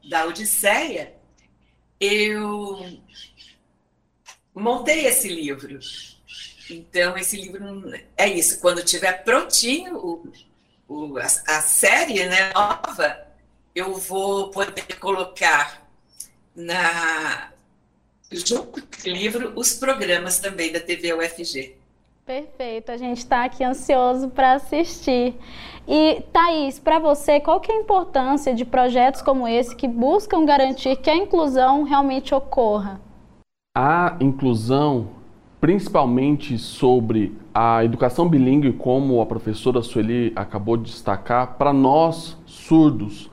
da 0.10 0.26
Odisseia, 0.26 1.16
eu 2.00 3.00
montei 4.54 5.06
esse 5.08 5.28
livro. 5.28 5.80
Então, 6.70 7.18
esse 7.18 7.38
livro 7.38 7.94
é 8.18 8.28
isso. 8.28 8.60
Quando 8.60 8.84
tiver 8.84 9.24
prontinho 9.24 9.98
o, 9.98 10.32
o, 10.88 11.18
a, 11.18 11.26
a, 11.26 11.62
série 11.62 12.26
né, 12.26 12.52
nova, 12.54 13.18
eu 13.74 13.96
vou 13.96 14.50
poder 14.52 15.00
colocar 15.00 15.82
na 16.56 17.52
junto 18.32 18.82
com 18.82 19.10
o 19.10 19.12
livro 19.12 19.54
os 19.56 19.74
programas 19.74 20.40
também 20.40 20.72
da 20.72 20.80
TV 20.80 21.14
UFG. 21.14 21.76
Perfeito, 22.26 22.92
a 22.92 22.98
gente 22.98 23.20
está 23.20 23.46
aqui 23.46 23.64
ansioso 23.64 24.30
para 24.30 24.54
assistir. 24.54 25.36
E 25.88 26.24
Thaís, 26.34 26.80
para 26.80 26.98
você, 26.98 27.40
qual 27.40 27.60
que 27.60 27.72
é 27.72 27.76
a 27.76 27.82
importância 27.82 28.54
de 28.54 28.66
projetos 28.66 29.22
como 29.22 29.48
esse 29.48 29.76
que 29.76 29.88
buscam 29.88 30.44
garantir 30.44 30.96
que 30.96 31.10
a 31.10 31.16
inclusão 31.16 31.84
realmente 31.84 32.34
ocorra? 32.34 33.00
A 33.78 34.18
inclusão, 34.20 35.10
principalmente 35.66 36.60
sobre 36.60 37.36
a 37.52 37.84
educação 37.84 38.30
bilíngue, 38.30 38.72
como 38.72 39.20
a 39.20 39.26
professora 39.26 39.82
Sueli 39.82 40.32
acabou 40.36 40.78
de 40.78 40.92
destacar, 40.92 41.56
para 41.58 41.74
nós 41.74 42.38
surdos 42.46 43.32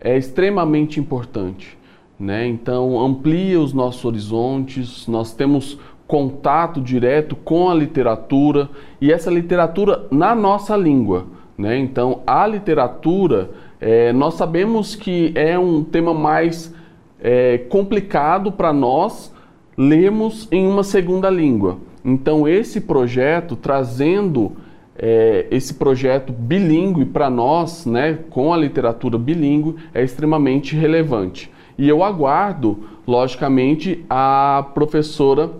é 0.00 0.16
extremamente 0.16 1.00
importante. 1.00 1.76
Né? 2.20 2.46
Então, 2.46 3.00
amplia 3.00 3.60
os 3.60 3.72
nossos 3.72 4.04
horizontes, 4.04 5.08
nós 5.08 5.34
temos 5.34 5.76
contato 6.06 6.80
direto 6.80 7.34
com 7.34 7.68
a 7.68 7.74
literatura 7.74 8.70
e 9.00 9.12
essa 9.12 9.28
literatura 9.28 10.06
na 10.08 10.36
nossa 10.36 10.76
língua. 10.76 11.26
Né? 11.58 11.76
Então, 11.78 12.22
a 12.24 12.46
literatura, 12.46 13.50
é, 13.80 14.12
nós 14.12 14.34
sabemos 14.34 14.94
que 14.94 15.32
é 15.34 15.58
um 15.58 15.82
tema 15.82 16.14
mais 16.14 16.72
é, 17.20 17.58
complicado 17.58 18.52
para 18.52 18.72
nós 18.72 19.34
lermos 19.76 20.48
em 20.50 20.66
uma 20.66 20.82
segunda 20.82 21.28
língua. 21.28 21.78
Então, 22.04 22.46
esse 22.48 22.80
projeto, 22.80 23.56
trazendo 23.56 24.52
é, 24.98 25.46
esse 25.50 25.74
projeto 25.74 26.32
bilíngue 26.32 27.04
para 27.04 27.28
nós, 27.28 27.84
né, 27.84 28.18
com 28.30 28.52
a 28.52 28.56
literatura 28.56 29.18
bilíngue, 29.18 29.76
é 29.92 30.02
extremamente 30.02 30.74
relevante. 30.74 31.50
E 31.78 31.88
eu 31.88 32.02
aguardo, 32.02 32.84
logicamente, 33.06 34.04
a 34.08 34.66
professora 34.72 35.50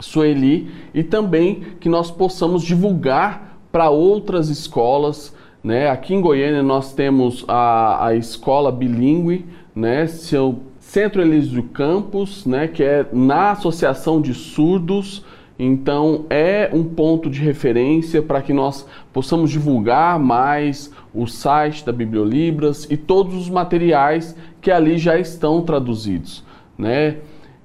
Sueli 0.00 0.68
e 0.92 1.02
também 1.04 1.62
que 1.78 1.88
nós 1.88 2.10
possamos 2.10 2.64
divulgar 2.64 3.58
para 3.70 3.88
outras 3.90 4.48
escolas. 4.48 5.34
Né? 5.62 5.88
Aqui 5.88 6.14
em 6.14 6.20
Goiânia 6.20 6.62
nós 6.62 6.92
temos 6.92 7.44
a, 7.46 8.06
a 8.08 8.16
escola 8.16 8.72
bilíngue, 8.72 9.46
né? 9.74 10.06
seu 10.08 10.58
Centro 10.92 11.22
Elísio 11.22 11.62
Campos, 11.62 12.44
né? 12.44 12.68
que 12.68 12.82
é 12.82 13.06
na 13.14 13.52
Associação 13.52 14.20
de 14.20 14.34
Surdos. 14.34 15.24
Então 15.58 16.26
é 16.28 16.68
um 16.70 16.84
ponto 16.84 17.30
de 17.30 17.40
referência 17.40 18.20
para 18.20 18.42
que 18.42 18.52
nós 18.52 18.86
possamos 19.10 19.50
divulgar 19.50 20.18
mais 20.18 20.92
o 21.14 21.26
site 21.26 21.82
da 21.82 21.92
Bibliolibras 21.92 22.86
e 22.90 22.98
todos 22.98 23.34
os 23.34 23.48
materiais 23.48 24.36
que 24.60 24.70
ali 24.70 24.98
já 24.98 25.18
estão 25.18 25.62
traduzidos. 25.62 26.44
Né? 26.76 27.16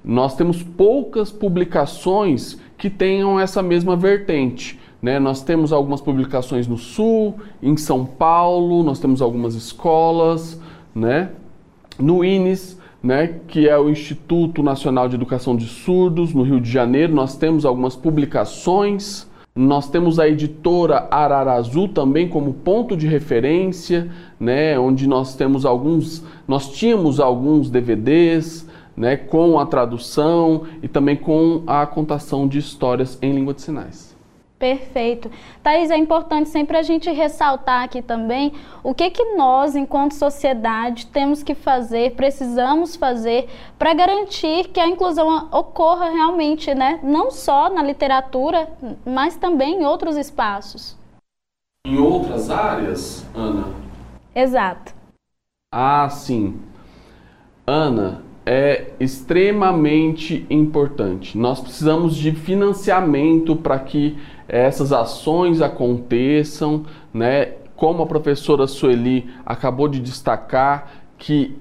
Nós 0.06 0.34
temos 0.38 0.64
poucas 0.64 1.30
publicações 1.30 2.58
que 2.78 2.90
tenham 2.90 3.38
essa 3.38 3.62
mesma 3.62 3.98
vertente. 3.98 4.80
Né? 5.02 5.20
Nós 5.20 5.44
temos 5.44 5.74
algumas 5.74 6.00
publicações 6.00 6.66
no 6.66 6.78
Sul, 6.78 7.36
em 7.62 7.76
São 7.76 8.06
Paulo, 8.06 8.84
nós 8.84 9.02
temos 9.02 9.22
algumas 9.22 9.54
escolas, 9.54 10.62
né? 10.96 11.32
no 12.00 12.24
INES, 12.24 12.78
né, 13.02 13.40
que 13.48 13.68
é 13.68 13.78
o 13.78 13.90
Instituto 13.90 14.64
Nacional 14.64 15.08
de 15.08 15.16
Educação 15.16 15.56
de 15.56 15.66
Surdos, 15.66 16.34
no 16.34 16.44
Rio 16.44 16.60
de 16.60 16.70
Janeiro, 16.70 17.14
nós 17.14 17.38
temos 17.38 17.66
algumas 17.66 17.96
publicações. 17.96 19.28
Nós 19.56 19.90
temos 19.90 20.20
a 20.20 20.28
editora 20.28 21.08
Ararazu 21.10 21.88
também 21.88 22.28
como 22.28 22.54
ponto 22.54 22.96
de 22.96 23.08
referência, 23.08 24.08
né, 24.40 24.78
onde 24.78 25.08
nós 25.08 25.36
temos 25.36 25.66
alguns, 25.66 26.24
nós 26.48 26.72
tínhamos 26.72 27.20
alguns 27.20 27.70
DVDs, 27.72 28.68
né, 28.96 29.18
com 29.18 29.60
a 29.60 29.66
tradução 29.66 30.64
e 30.84 30.88
também 30.88 31.16
com 31.16 31.64
a 31.66 31.88
contação 31.88 32.48
de 32.48 32.60
histórias 32.60 33.18
em 33.22 33.32
língua 33.32 33.54
de 33.54 33.64
sinais. 33.64 34.07
Perfeito. 34.60 35.30
Thaís, 35.62 35.92
é 35.92 35.98
importante 35.98 36.50
sempre 36.50 36.78
a 36.78 36.82
gente 36.82 37.12
ressaltar 37.12 37.84
aqui 37.84 38.02
também 38.02 38.54
o 38.84 38.92
que, 38.92 39.12
que 39.12 39.36
nós, 39.36 39.76
enquanto 39.76 40.14
sociedade, 40.14 41.06
temos 41.08 41.44
que 41.44 41.54
fazer, 41.54 42.16
precisamos 42.16 42.96
fazer 42.96 43.48
para 43.78 43.94
garantir 43.94 44.70
que 44.70 44.80
a 44.80 44.88
inclusão 44.88 45.48
ocorra 45.52 46.10
realmente, 46.10 46.74
né? 46.74 47.00
não 47.04 47.30
só 47.30 47.70
na 47.70 47.84
literatura, 47.84 48.68
mas 49.06 49.36
também 49.36 49.82
em 49.82 49.86
outros 49.86 50.18
espaços. 50.18 50.98
Em 51.86 52.00
outras 52.00 52.50
áreas, 52.50 53.26
Ana? 53.36 53.68
Exato. 54.34 54.94
Ah, 55.72 56.10
sim. 56.10 56.60
Ana, 57.66 58.24
é 58.50 58.94
extremamente 58.98 60.46
importante. 60.50 61.38
Nós 61.38 61.60
precisamos 61.60 62.16
de 62.16 62.32
financiamento 62.32 63.58
para 63.58 63.78
que 63.78 64.18
essas 64.48 64.94
ações 64.94 65.62
aconteçam, 65.62 66.86
né? 67.14 67.54
Como 67.76 68.02
a 68.02 68.08
professora 68.08 68.66
Sueli 68.66 69.30
acabou 69.46 69.88
de 69.88 70.00
destacar, 70.00 70.92
que 71.18 71.56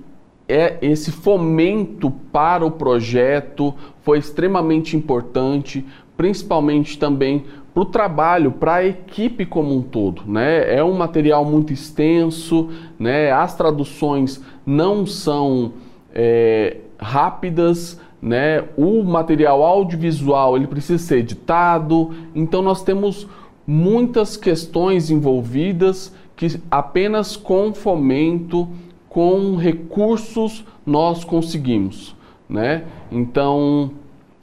é 0.49 0.79
esse 0.81 1.11
fomento 1.11 2.11
para 2.11 2.65
o 2.65 2.71
projeto 2.71 3.75
foi 4.03 4.19
extremamente 4.19 4.97
importante, 4.97 5.85
principalmente 6.17 6.99
também 6.99 7.45
para 7.75 7.83
o 7.83 7.85
trabalho, 7.85 8.53
para 8.53 8.77
a 8.77 8.87
equipe 8.87 9.45
como 9.45 9.77
um 9.77 9.83
todo. 9.83 10.23
Né? 10.27 10.75
É 10.75 10.83
um 10.83 10.95
material 10.95 11.45
muito 11.45 11.73
extenso, 11.73 12.71
né? 12.99 13.31
as 13.33 13.55
traduções 13.55 14.43
não 14.65 15.05
são 15.05 15.73
é, 16.15 16.79
rápidas, 16.99 18.01
né? 18.21 18.65
O 18.77 19.03
material 19.03 19.63
audiovisual 19.63 20.57
ele 20.57 20.67
precisa 20.67 21.03
ser 21.03 21.19
editado, 21.19 22.15
então 22.35 22.63
nós 22.63 22.83
temos 22.83 23.27
muitas 23.67 24.37
questões 24.37 25.11
envolvidas 25.11 26.15
que 26.37 26.61
apenas 26.71 27.37
com 27.37 27.73
fomento, 27.75 28.69
com 29.09 29.57
recursos 29.57 30.65
nós 30.85 31.25
conseguimos, 31.25 32.15
né? 32.49 32.85
Então 33.11 33.91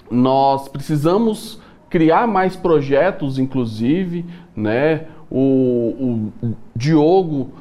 nós 0.10 0.68
precisamos 0.68 1.60
criar 1.90 2.28
mais 2.28 2.56
projetos, 2.56 3.38
inclusive, 3.38 4.26
né? 4.56 5.06
O, 5.30 6.32
o 6.42 6.54
Diogo 6.76 7.52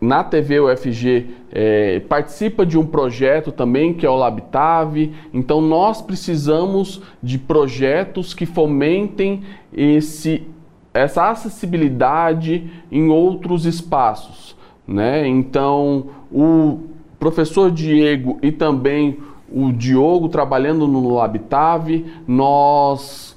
na 0.00 0.22
TV 0.22 0.60
UFG 0.60 1.26
é, 1.50 2.00
participa 2.00 2.64
de 2.64 2.78
um 2.78 2.86
projeto 2.86 3.50
também 3.50 3.92
que 3.92 4.06
é 4.06 4.10
o 4.10 4.16
Labitave. 4.16 5.12
Então 5.32 5.60
nós 5.60 6.00
precisamos 6.00 7.02
de 7.22 7.38
projetos 7.38 8.32
que 8.32 8.46
fomentem 8.46 9.42
esse, 9.72 10.46
essa 10.94 11.30
acessibilidade 11.30 12.70
em 12.90 13.08
outros 13.08 13.66
espaços. 13.66 14.56
Né? 14.86 15.26
Então 15.26 16.06
o 16.30 16.80
professor 17.18 17.70
Diego 17.70 18.38
e 18.40 18.52
também 18.52 19.18
o 19.50 19.72
Diogo 19.72 20.28
trabalhando 20.28 20.86
no 20.86 21.14
Labitave, 21.14 22.06
nós 22.26 23.36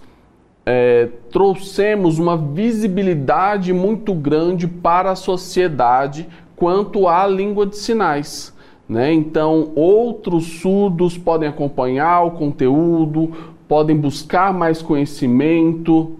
é, 0.65 1.09
trouxemos 1.31 2.19
uma 2.19 2.37
visibilidade 2.37 3.73
muito 3.73 4.13
grande 4.13 4.67
para 4.67 5.11
a 5.11 5.15
sociedade 5.15 6.27
quanto 6.61 7.07
à 7.07 7.25
língua 7.25 7.65
de 7.65 7.75
sinais. 7.75 8.55
Né? 8.87 9.11
Então, 9.11 9.71
outros 9.73 10.45
surdos 10.61 11.17
podem 11.17 11.49
acompanhar 11.49 12.21
o 12.21 12.31
conteúdo, 12.31 13.31
podem 13.67 13.97
buscar 13.97 14.53
mais 14.53 14.79
conhecimento. 14.79 16.15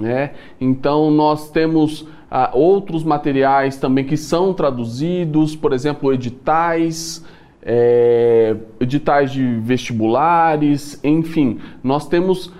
Né? 0.00 0.30
Então, 0.58 1.10
nós 1.10 1.50
temos 1.50 2.08
ah, 2.30 2.50
outros 2.54 3.04
materiais 3.04 3.76
também 3.76 4.06
que 4.06 4.16
são 4.16 4.54
traduzidos, 4.54 5.54
por 5.54 5.74
exemplo, 5.74 6.14
editais, 6.14 7.22
é, 7.62 8.56
editais 8.80 9.32
de 9.32 9.44
vestibulares, 9.56 10.98
enfim, 11.04 11.58
nós 11.82 12.08
temos 12.08 12.50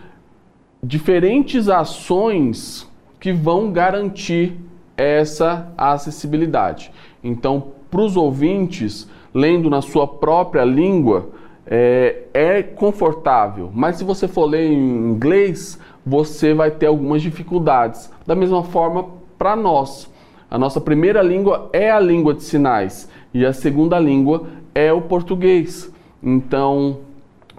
diferentes 0.83 1.70
ações 1.70 2.87
que 3.18 3.33
vão 3.33 3.72
garantir 3.72 4.59
essa 4.96 5.72
acessibilidade. 5.77 6.92
Então, 7.25 7.73
para 7.91 8.03
os 8.03 8.17
ouvintes, 8.17 9.09
lendo 9.33 9.71
na 9.71 9.81
sua 9.81 10.07
própria 10.07 10.63
língua, 10.63 11.31
é, 11.67 12.25
é, 12.35 12.63
confortável. 12.63 13.71
Mas 13.73 13.97
se 13.97 14.05
você 14.05 14.29
for 14.29 14.45
ler 14.45 14.71
em 14.71 15.13
inglês, 15.13 15.81
você 16.05 16.53
vai 16.53 16.71
ter 16.71 16.87
algumas 16.87 17.23
dificuldades. 17.23 18.13
Da 18.27 18.35
mesma 18.35 18.63
forma, 18.63 19.07
para 19.39 19.57
nós. 19.57 20.13
A 20.51 20.59
nossa 20.59 20.81
primeira 20.81 21.23
língua 21.23 21.71
é 21.73 21.91
a 21.91 21.99
língua 21.99 22.35
de 22.35 22.43
sinais 22.43 23.09
e 23.33 23.45
a 23.45 23.53
segunda 23.53 23.99
língua 23.99 24.47
é 24.75 24.93
o 24.93 25.01
português. 25.01 25.91
Então, 26.23 26.99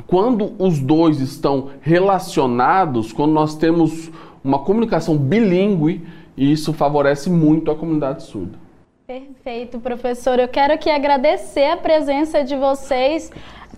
quando 0.08 0.54
os 0.60 0.80
dois 0.80 1.19
estão 1.19 1.69
relacionados, 1.82 3.12
quando 3.12 3.34
nós 3.34 3.56
temos 3.56 4.10
uma 4.43 4.60
comunicação 4.60 5.17
bilíngue, 5.17 6.06
isso 6.38 6.71
favorece 6.71 7.30
muito 7.30 7.71
a 7.71 7.75
comunidade 7.75 8.23
surda. 8.23 8.64
Perfeito, 9.07 9.79
professor. 9.79 10.39
Eu 10.39 10.47
quero 10.47 10.73
aqui 10.73 10.89
agradecer 10.89 11.69
a 11.69 11.77
presença 11.77 12.43
de 12.43 12.55
vocês. 12.55 13.31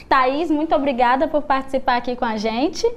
Thaís, 0.08 0.50
muito 0.50 0.74
obrigada 0.74 1.28
por 1.28 1.42
participar 1.42 1.98
aqui 1.98 2.16
com 2.16 2.24
a 2.24 2.38
gente. 2.38 2.90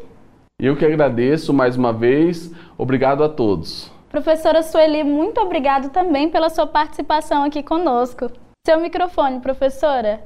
Eu 0.56 0.76
que 0.76 0.84
agradeço 0.84 1.52
mais 1.52 1.76
uma 1.76 1.92
vez. 1.92 2.52
Obrigado 2.78 3.24
a 3.24 3.28
todos. 3.28 3.90
Professora 4.10 4.62
Sueli, 4.62 5.02
muito 5.02 5.40
obrigado 5.40 5.90
também 5.90 6.28
pela 6.30 6.50
sua 6.50 6.68
participação 6.68 7.42
aqui 7.42 7.64
conosco. 7.64 8.30
Seu 8.64 8.78
microfone, 8.80 9.40
professora. 9.40 10.22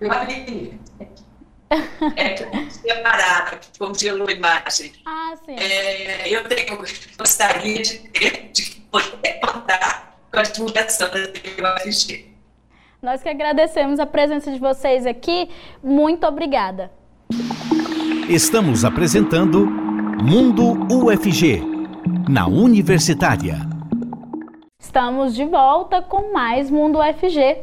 Eu 0.00 0.10
abri. 0.10 0.80
É 2.16 2.68
separado, 2.68 3.58
que 3.58 3.78
congelou 3.78 4.26
a 4.26 4.32
imagem. 4.32 4.92
Ah, 5.06 5.34
sim. 5.44 5.54
É, 5.54 6.28
eu 6.28 6.42
tenho, 6.48 6.76
gostaria 7.16 7.80
de, 7.80 7.98
de 8.52 8.80
poder 8.90 9.38
contar 9.40 10.09
com 10.30 10.38
a 10.38 10.42
divulgação 10.42 11.08
da 11.08 11.74
UFG. 11.74 12.30
Nós 13.02 13.22
que 13.22 13.28
agradecemos 13.28 13.98
a 13.98 14.06
presença 14.06 14.52
de 14.52 14.58
vocês 14.58 15.06
aqui. 15.06 15.48
Muito 15.82 16.26
obrigada. 16.26 16.90
Estamos 18.28 18.84
apresentando 18.84 19.66
Mundo 20.22 20.86
UFG, 20.92 21.62
na 22.28 22.46
Universitária. 22.46 23.56
Estamos 24.78 25.34
de 25.34 25.44
volta 25.44 26.02
com 26.02 26.32
mais 26.32 26.70
Mundo 26.70 26.98
UFG. 26.98 27.58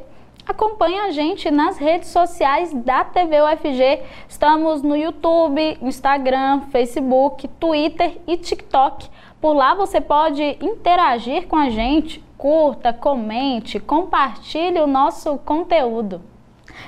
Acompanhe 0.45 0.97
a 0.99 1.11
gente 1.11 1.51
nas 1.51 1.77
redes 1.77 2.09
sociais 2.09 2.73
da 2.73 3.03
TV 3.03 3.41
UFG. 3.41 4.01
Estamos 4.27 4.81
no 4.81 4.95
YouTube, 4.95 5.77
Instagram, 5.81 6.61
Facebook, 6.71 7.47
Twitter 7.59 8.17
e 8.25 8.37
TikTok. 8.37 9.09
Por 9.39 9.53
lá 9.53 9.75
você 9.75 10.01
pode 10.01 10.41
interagir 10.61 11.47
com 11.47 11.57
a 11.57 11.69
gente, 11.69 12.23
curta, 12.37 12.93
comente, 12.93 13.79
compartilhe 13.79 14.79
o 14.79 14.87
nosso 14.87 15.37
conteúdo. 15.39 16.21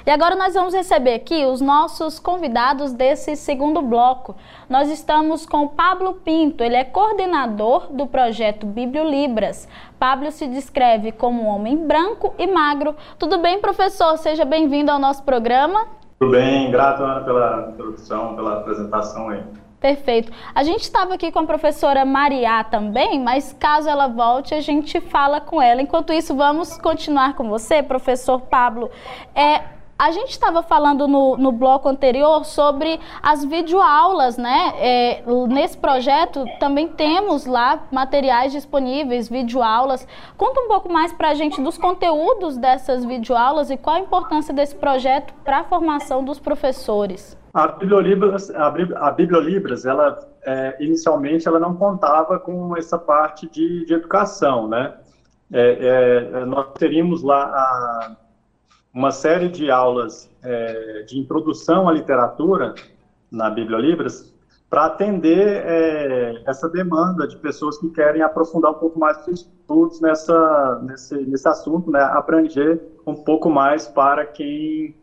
E 0.06 0.12
agora 0.12 0.36
nós 0.36 0.54
vamos 0.54 0.74
receber 0.74 1.16
aqui 1.16 1.46
os 1.46 1.62
nossos 1.62 2.20
convidados 2.20 2.94
desse 2.94 3.36
segundo 3.36 3.82
bloco. 3.82 4.36
Nós 4.70 4.90
estamos 4.90 5.46
com 5.46 5.68
Pablo 5.68 6.16
Pinto, 6.16 6.64
ele 6.64 6.76
é 6.76 6.84
coordenador 6.84 7.92
do 7.92 8.06
projeto 8.06 8.66
Bibliolibras. 8.66 9.68
Pablo 9.98 10.32
se 10.32 10.48
descreve 10.48 11.12
como 11.12 11.44
um 11.44 11.48
homem 11.48 11.76
branco 11.88 12.34
e 12.38 12.46
magro. 12.46 12.96
Tudo 13.18 13.40
bem, 13.40 13.60
professor? 13.60 14.18
Seja 14.18 14.46
bem-vindo 14.46 14.92
ao 14.92 15.00
nosso 15.00 15.24
programa. 15.24 15.88
Tudo 16.20 16.32
bem, 16.32 16.70
grato 16.70 17.02
Ana 17.02 17.22
pela 17.22 17.70
introdução, 17.72 18.36
pela 18.36 18.60
apresentação 18.60 19.30
aí. 19.30 19.44
Perfeito. 19.80 20.30
A 20.54 20.62
gente 20.62 20.82
estava 20.82 21.14
aqui 21.14 21.32
com 21.32 21.40
a 21.40 21.46
professora 21.46 22.04
Mariá 22.04 22.66
também, 22.66 23.20
mas 23.20 23.56
caso 23.58 23.88
ela 23.88 24.08
volte, 24.08 24.54
a 24.54 24.60
gente 24.60 25.00
fala 25.00 25.40
com 25.40 25.62
ela. 25.62 25.82
Enquanto 25.82 26.12
isso, 26.12 26.36
vamos 26.36 26.78
continuar 26.78 27.34
com 27.34 27.48
você, 27.48 27.82
professor 27.82 28.42
Pablo. 28.42 28.92
É, 29.34 29.62
a 29.98 30.12
gente 30.12 30.32
estava 30.32 30.62
falando 30.62 31.08
no, 31.08 31.38
no 31.38 31.52
bloco 31.54 31.88
anterior 31.88 32.44
sobre 32.44 33.00
as 33.24 33.46
videoaulas, 33.46 34.38
né? 34.38 34.74
É, 34.78 35.24
nesse 35.48 35.78
projeto 35.78 36.44
também 36.60 36.90
temos 36.90 37.46
lá 37.46 37.84
materiais 37.90 38.52
disponíveis, 38.52 39.30
videoaulas. 39.30 40.06
Conta 40.38 40.60
um 40.60 40.68
pouco 40.68 40.92
mais 40.92 41.14
para 41.14 41.30
a 41.30 41.34
gente 41.34 41.62
dos 41.62 41.78
conteúdos 41.78 42.58
dessas 42.58 43.06
videoaulas 43.06 43.72
e 43.72 43.78
qual 43.78 43.96
a 43.96 44.00
importância 44.02 44.54
desse 44.54 44.76
projeto 44.76 45.34
para 45.46 45.60
a 45.60 45.64
formação 45.64 46.22
dos 46.22 46.38
professores. 46.38 47.39
A 47.54 47.68
Bibliolibras, 47.68 48.50
a, 48.52 49.12
Bibliolibras 49.12 49.86
ela, 49.86 50.20
é, 50.44 50.78
inicialmente, 50.84 51.48
ela 51.48 51.60
não 51.60 51.76
contava 51.76 52.38
com 52.38 52.78
essa 52.78 52.98
parte 52.98 53.50
de, 53.50 53.86
de 53.86 53.94
educação, 53.94 54.68
né? 54.68 54.96
É, 55.52 56.42
é, 56.42 56.46
nós 56.46 56.74
teríamos 56.74 57.24
lá 57.24 57.46
a, 57.46 58.16
uma 58.94 59.12
série 59.12 59.50
de 59.50 59.72
aulas 59.72 60.30
é, 60.44 61.04
de 61.08 61.18
introdução 61.18 61.90
à 61.90 61.92
literatura 61.92 62.76
na 63.32 63.50
Bibliolibras 63.50 64.32
para 64.70 64.86
atender 64.86 65.64
é, 65.66 66.44
essa 66.46 66.70
demanda 66.70 67.28
de 67.28 67.36
pessoas 67.38 67.80
que 67.80 67.90
querem 67.90 68.22
aprofundar 68.22 68.72
um 68.72 68.76
pouco 68.76 69.00
mais 69.00 69.18
os 69.28 69.42
estudos 69.42 70.00
nessa, 70.00 70.80
nesse, 70.84 71.16
nesse 71.26 71.48
assunto, 71.48 71.90
né, 71.90 72.00
abranger 72.00 72.80
um 73.08 73.16
pouco 73.16 73.50
mais 73.50 73.88
para 73.88 74.26
quem 74.28 74.96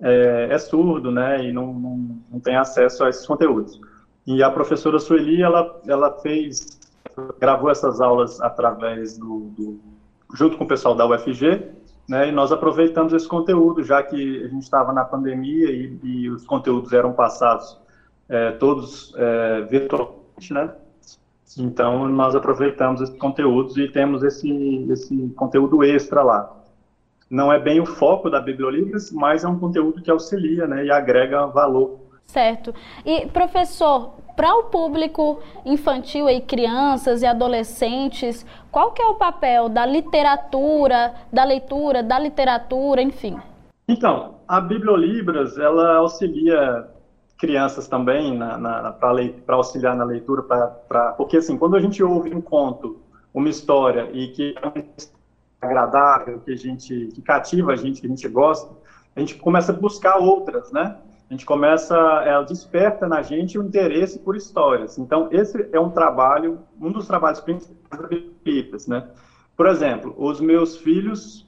é, 0.00 0.48
é 0.50 0.58
surdo 0.58 1.10
né, 1.10 1.44
e 1.44 1.52
não, 1.52 1.72
não, 1.72 2.20
não, 2.30 2.40
tem 2.40 2.56
acesso 2.56 3.04
a 3.04 3.08
esses 3.08 3.26
conteúdos. 3.26 3.80
E 4.26 4.42
a 4.42 4.50
professora 4.50 4.98
Sueli, 4.98 5.42
ela, 5.42 5.80
ela 5.86 6.12
fez, 6.20 6.78
gravou 7.40 7.70
essas 7.70 8.00
aulas 8.00 8.40
através 8.40 9.16
do, 9.16 9.50
do 9.56 9.80
junto 10.34 10.56
com 10.58 10.64
o 10.64 10.68
pessoal 10.68 10.94
da 10.94 11.06
UFG, 11.06 11.70
né, 12.08 12.28
e 12.28 12.32
nós 12.32 12.52
aproveitamos 12.52 13.12
esse 13.12 13.26
conteúdo, 13.26 13.82
já 13.82 14.02
que 14.02 14.44
a 14.44 14.48
gente 14.48 14.62
estava 14.62 14.92
na 14.92 15.04
pandemia 15.04 15.70
e, 15.70 15.98
e, 16.02 16.30
os 16.30 16.44
conteúdos 16.46 16.92
eram 16.92 17.12
passados 17.12 17.78
é, 18.28 18.52
todos 18.52 19.12
é, 19.16 19.62
virtualmente, 19.62 20.52
né? 20.52 20.72
Então, 21.58 22.06
nós 22.08 22.34
aproveitamos 22.34 23.00
esses 23.00 23.16
conteúdos 23.16 23.76
e 23.78 23.88
temos 23.88 24.22
esse, 24.22 24.86
esse 24.90 25.28
conteúdo 25.30 25.82
extra 25.82 26.22
lá. 26.22 26.54
Não 27.28 27.52
é 27.52 27.58
bem 27.58 27.80
o 27.80 27.86
foco 27.86 28.30
da 28.30 28.40
Bibliolibras, 28.40 29.10
mas 29.10 29.44
é 29.44 29.48
um 29.48 29.58
conteúdo 29.58 30.00
que 30.00 30.10
auxilia 30.10 30.66
né, 30.66 30.84
e 30.84 30.90
agrega 30.90 31.46
valor. 31.46 31.98
Certo. 32.24 32.74
E, 33.04 33.26
professor, 33.26 34.12
para 34.36 34.54
o 34.54 34.64
público 34.64 35.40
infantil 35.64 36.28
e 36.28 36.40
crianças 36.40 37.22
e 37.22 37.26
adolescentes, 37.26 38.44
qual 38.70 38.92
que 38.92 39.00
é 39.00 39.06
o 39.06 39.14
papel 39.14 39.68
da 39.68 39.86
literatura, 39.86 41.14
da 41.32 41.42
leitura, 41.44 42.02
da 42.02 42.18
literatura, 42.18 43.00
enfim? 43.00 43.38
Então, 43.88 44.34
a 44.46 44.60
Bibliolibras, 44.60 45.56
ela 45.58 45.96
auxilia 45.96 46.88
crianças 47.38 47.86
também 47.86 48.38
para 48.98 49.56
auxiliar 49.56 49.96
na 49.96 50.04
leitura, 50.04 50.42
pra, 50.42 50.66
pra, 50.66 51.12
porque 51.12 51.36
assim, 51.36 51.56
quando 51.56 51.76
a 51.76 51.80
gente 51.80 52.02
ouve 52.02 52.34
um 52.34 52.40
conto, 52.40 52.98
uma 53.32 53.48
história 53.48 54.08
e 54.12 54.28
que 54.28 54.54
é 54.62 54.84
agradável, 55.66 56.40
que 56.40 56.52
a 56.52 56.56
gente 56.56 57.08
que 57.14 57.22
cativa 57.22 57.72
a 57.72 57.76
gente, 57.76 58.00
que 58.00 58.06
a 58.06 58.10
gente 58.10 58.28
gosta, 58.28 58.74
a 59.14 59.20
gente 59.20 59.36
começa 59.36 59.72
a 59.72 59.74
buscar 59.74 60.16
outras, 60.18 60.72
né? 60.72 60.96
A 61.28 61.34
gente 61.34 61.44
começa, 61.44 61.96
ela 62.24 62.44
desperta 62.44 63.08
na 63.08 63.20
gente 63.20 63.58
o 63.58 63.62
interesse 63.62 64.18
por 64.20 64.36
histórias. 64.36 64.96
Então, 64.96 65.28
esse 65.32 65.68
é 65.72 65.80
um 65.80 65.90
trabalho, 65.90 66.60
um 66.80 66.92
dos 66.92 67.06
trabalhos 67.06 67.40
principais 67.40 68.02
da 68.02 68.08
Bíblia, 68.44 68.78
né? 68.86 69.08
Por 69.56 69.66
exemplo, 69.66 70.14
os 70.16 70.40
meus 70.40 70.76
filhos, 70.76 71.44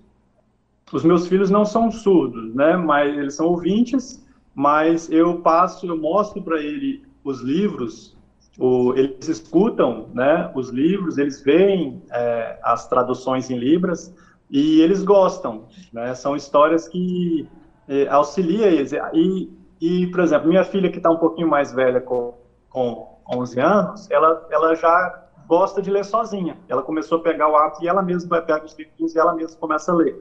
os 0.92 1.04
meus 1.04 1.28
filhos 1.28 1.48
não 1.48 1.64
são 1.64 1.90
surdos, 1.92 2.52
né? 2.54 2.76
Mas 2.76 3.16
eles 3.16 3.35
são 3.35 3.46
ouvintes 3.46 4.26
mas 4.59 5.09
eu 5.09 5.40
passo, 5.40 5.87
eu 5.87 5.96
mostro 5.96 6.42
para 6.42 6.61
ele 6.61 7.04
os 7.22 7.40
livros, 7.42 8.17
o, 8.59 8.92
eles 8.94 9.29
escutam 9.29 10.09
né, 10.12 10.51
os 10.55 10.71
livros, 10.71 11.16
eles 11.16 11.40
veem 11.42 12.03
é, 12.11 12.59
as 12.62 12.88
traduções 12.88 13.51
em 13.51 13.57
Libras 13.57 14.12
e 14.51 14.81
eles 14.81 15.03
gostam. 15.05 15.66
Né, 15.92 16.14
são 16.14 16.35
histórias 16.35 16.88
que 16.88 17.49
é, 17.87 18.09
auxiliam 18.09 18.66
eles. 18.66 18.92
E, 19.12 19.51
e, 19.81 20.07
por 20.09 20.21
exemplo, 20.21 20.49
minha 20.49 20.64
filha 20.64 20.90
que 20.90 20.97
está 20.97 21.11
um 21.11 21.18
pouquinho 21.18 21.49
mais 21.49 21.73
velha, 21.73 22.01
com, 22.01 22.35
com 22.68 23.21
11 23.33 23.61
anos, 23.61 24.11
ela, 24.11 24.47
ela 24.51 24.75
já 24.75 25.25
gosta 25.47 25.81
de 25.81 25.90
ler 25.90 26.05
sozinha. 26.05 26.59
Ela 26.68 26.83
começou 26.83 27.18
a 27.18 27.23
pegar 27.23 27.49
o 27.49 27.57
hábito 27.57 27.85
e 27.85 27.88
ela 27.88 28.03
mesma 28.03 28.29
vai 28.29 28.42
pegar 28.42 28.64
os 28.64 28.77
livros 28.77 29.14
e 29.14 29.18
ela 29.18 29.35
mesma 29.35 29.57
começa 29.59 29.92
a 29.92 29.94
ler. 29.94 30.21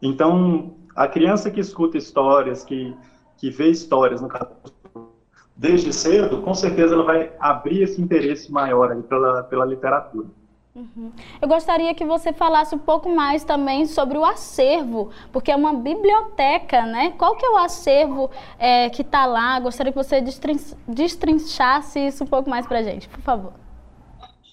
Então, 0.00 0.76
a 0.94 1.08
criança 1.08 1.50
que 1.50 1.60
escuta 1.60 1.98
histórias, 1.98 2.64
que 2.64 2.96
que 3.36 3.50
vê 3.50 3.68
histórias 3.68 4.20
no 4.20 4.28
desde 5.56 5.92
cedo, 5.92 6.42
com 6.42 6.54
certeza 6.54 6.94
ela 6.94 7.04
vai 7.04 7.32
abrir 7.38 7.82
esse 7.82 8.00
interesse 8.00 8.50
maior 8.50 8.94
pela, 9.02 9.42
pela 9.44 9.64
literatura. 9.64 10.26
Uhum. 10.74 11.12
Eu 11.40 11.46
gostaria 11.46 11.94
que 11.94 12.04
você 12.04 12.32
falasse 12.32 12.74
um 12.74 12.78
pouco 12.78 13.08
mais 13.08 13.44
também 13.44 13.86
sobre 13.86 14.18
o 14.18 14.24
acervo, 14.24 15.10
porque 15.32 15.52
é 15.52 15.56
uma 15.56 15.72
biblioteca, 15.72 16.84
né? 16.84 17.12
Qual 17.16 17.36
que 17.36 17.46
é 17.46 17.50
o 17.50 17.56
acervo 17.56 18.28
é, 18.58 18.90
que 18.90 19.02
está 19.02 19.24
lá? 19.24 19.60
Gostaria 19.60 19.92
que 19.92 19.96
você 19.98 20.20
destrinchasse 20.88 22.00
isso 22.00 22.24
um 22.24 22.26
pouco 22.26 22.50
mais 22.50 22.66
para 22.66 22.80
a 22.80 22.82
gente, 22.82 23.08
por 23.08 23.20
favor. 23.20 23.52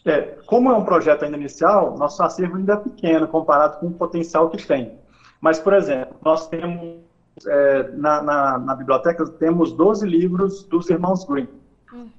É, 0.06 0.22
como 0.46 0.72
é 0.72 0.76
um 0.76 0.86
projeto 0.86 1.26
ainda 1.26 1.38
inicial, 1.38 1.98
nosso 1.98 2.22
acervo 2.22 2.58
ainda 2.58 2.74
é 2.74 2.78
pequeno 2.78 3.28
comparado 3.28 3.80
com 3.80 3.88
o 3.88 3.92
potencial 3.92 4.48
que 4.50 4.64
tem. 4.66 5.00
Mas, 5.40 5.60
por 5.60 5.74
exemplo, 5.74 6.16
nós 6.24 6.48
temos 6.48 7.00
é, 7.46 7.92
na, 7.94 8.22
na, 8.22 8.58
na, 8.60 8.76
biblioteca 8.76 9.26
temos 9.26 9.72
12 9.74 10.06
livros 10.08 10.64
dos 10.64 10.90
irmãos 10.90 11.26
Green. 11.26 11.48
Uhum. 11.92 12.10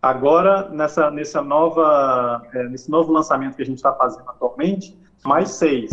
Agora, 0.00 0.68
nessa, 0.68 1.10
nessa 1.10 1.42
nova, 1.42 2.42
é, 2.52 2.64
nesse 2.64 2.90
novo 2.90 3.12
lançamento 3.12 3.56
que 3.56 3.62
a 3.62 3.66
gente 3.66 3.78
está 3.78 3.92
fazendo 3.92 4.28
atualmente, 4.28 4.96
mais 5.24 5.50
seis. 5.50 5.90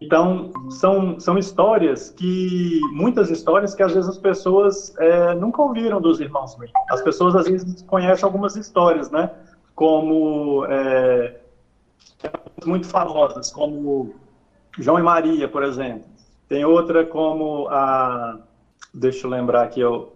Então, 0.00 0.50
são, 0.70 1.20
são 1.20 1.36
histórias 1.36 2.10
que, 2.10 2.80
muitas 2.92 3.30
histórias 3.30 3.74
que 3.74 3.82
às 3.82 3.92
vezes 3.92 4.08
as 4.08 4.16
pessoas 4.16 4.94
é, 4.98 5.34
nunca 5.34 5.60
ouviram 5.60 6.00
dos 6.00 6.20
irmãos 6.20 6.54
Green. 6.56 6.72
As 6.90 7.02
pessoas 7.02 7.36
às 7.36 7.46
vezes 7.46 7.82
conhecem 7.82 8.24
algumas 8.24 8.56
histórias, 8.56 9.10
né? 9.10 9.30
Como 9.74 10.64
é, 10.66 11.38
muito 12.64 12.86
famosas, 12.86 13.50
como 13.52 14.14
João 14.78 14.98
e 14.98 15.02
Maria, 15.02 15.48
por 15.48 15.62
exemplo. 15.62 16.08
Tem 16.50 16.64
outra 16.64 17.06
como 17.06 17.68
a, 17.68 18.36
deixa 18.92 19.24
eu 19.24 19.30
lembrar 19.30 19.62
aqui, 19.62 19.84
o 19.84 20.08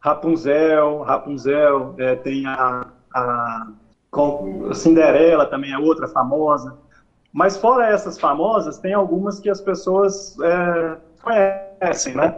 Rapunzel, 0.00 1.02
Rapunzel, 1.02 1.94
é, 1.98 2.16
tem 2.16 2.46
a, 2.46 2.86
a 3.14 3.66
com 4.10 4.72
Cinderela 4.72 5.44
também 5.44 5.70
é 5.70 5.78
outra 5.78 6.08
famosa. 6.08 6.78
Mas 7.30 7.58
fora 7.58 7.86
essas 7.86 8.18
famosas, 8.18 8.78
tem 8.78 8.94
algumas 8.94 9.40
que 9.40 9.50
as 9.50 9.60
pessoas 9.60 10.38
é, 10.40 10.96
conhecem, 11.22 12.14
né? 12.14 12.34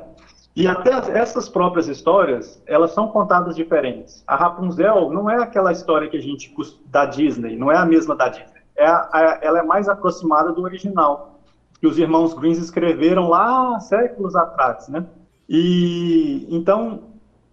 E 0.57 0.66
até 0.66 0.90
essas 1.16 1.48
próprias 1.48 1.87
histórias, 1.87 2.61
elas 2.66 2.90
são 2.90 3.07
contadas 3.07 3.55
diferentes. 3.55 4.24
A 4.27 4.35
Rapunzel 4.35 5.11
não 5.11 5.31
é 5.31 5.40
aquela 5.40 5.70
história 5.70 6.09
que 6.09 6.16
a 6.16 6.20
gente 6.20 6.53
da 6.87 7.07
Disney, 7.07 7.57
não 7.57 7.70
é 7.70 7.77
a 7.77 7.87
mesma 7.87 8.16
da 8.16 8.29
Disney. 8.29 8.61
É 8.77 8.87
a, 8.88 9.09
a, 9.12 9.38
ela 9.40 9.61
é 9.61 9.62
mais 9.62 9.88
aproximada 9.88 10.50
do 10.53 10.62
original 10.62 11.34
que 11.81 11.87
os 11.87 11.99
irmãos 11.99 12.35
Greens 12.35 12.59
escreveram 12.59 13.29
lá 13.29 13.79
séculos 13.81 14.35
atrás, 14.35 14.89
né? 14.89 15.07
E 15.49 16.47
então 16.51 17.03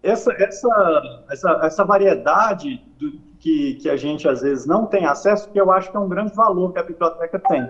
essa 0.02 0.32
essa 0.34 1.24
essa, 1.30 1.60
essa 1.64 1.84
variedade 1.84 2.84
do, 2.98 3.12
que, 3.42 3.74
que 3.76 3.90
a 3.90 3.98
gente 3.98 4.28
às 4.28 4.42
vezes 4.42 4.66
não 4.66 4.86
tem 4.86 5.06
acesso, 5.06 5.50
que 5.50 5.60
eu 5.60 5.72
acho 5.72 5.90
que 5.90 5.98
é 5.98 6.00
um 6.00 6.08
grande 6.08 6.34
valor 6.34 6.72
que 6.72 6.80
a 6.80 6.84
biblioteca 6.84 7.40
tem. 7.40 7.70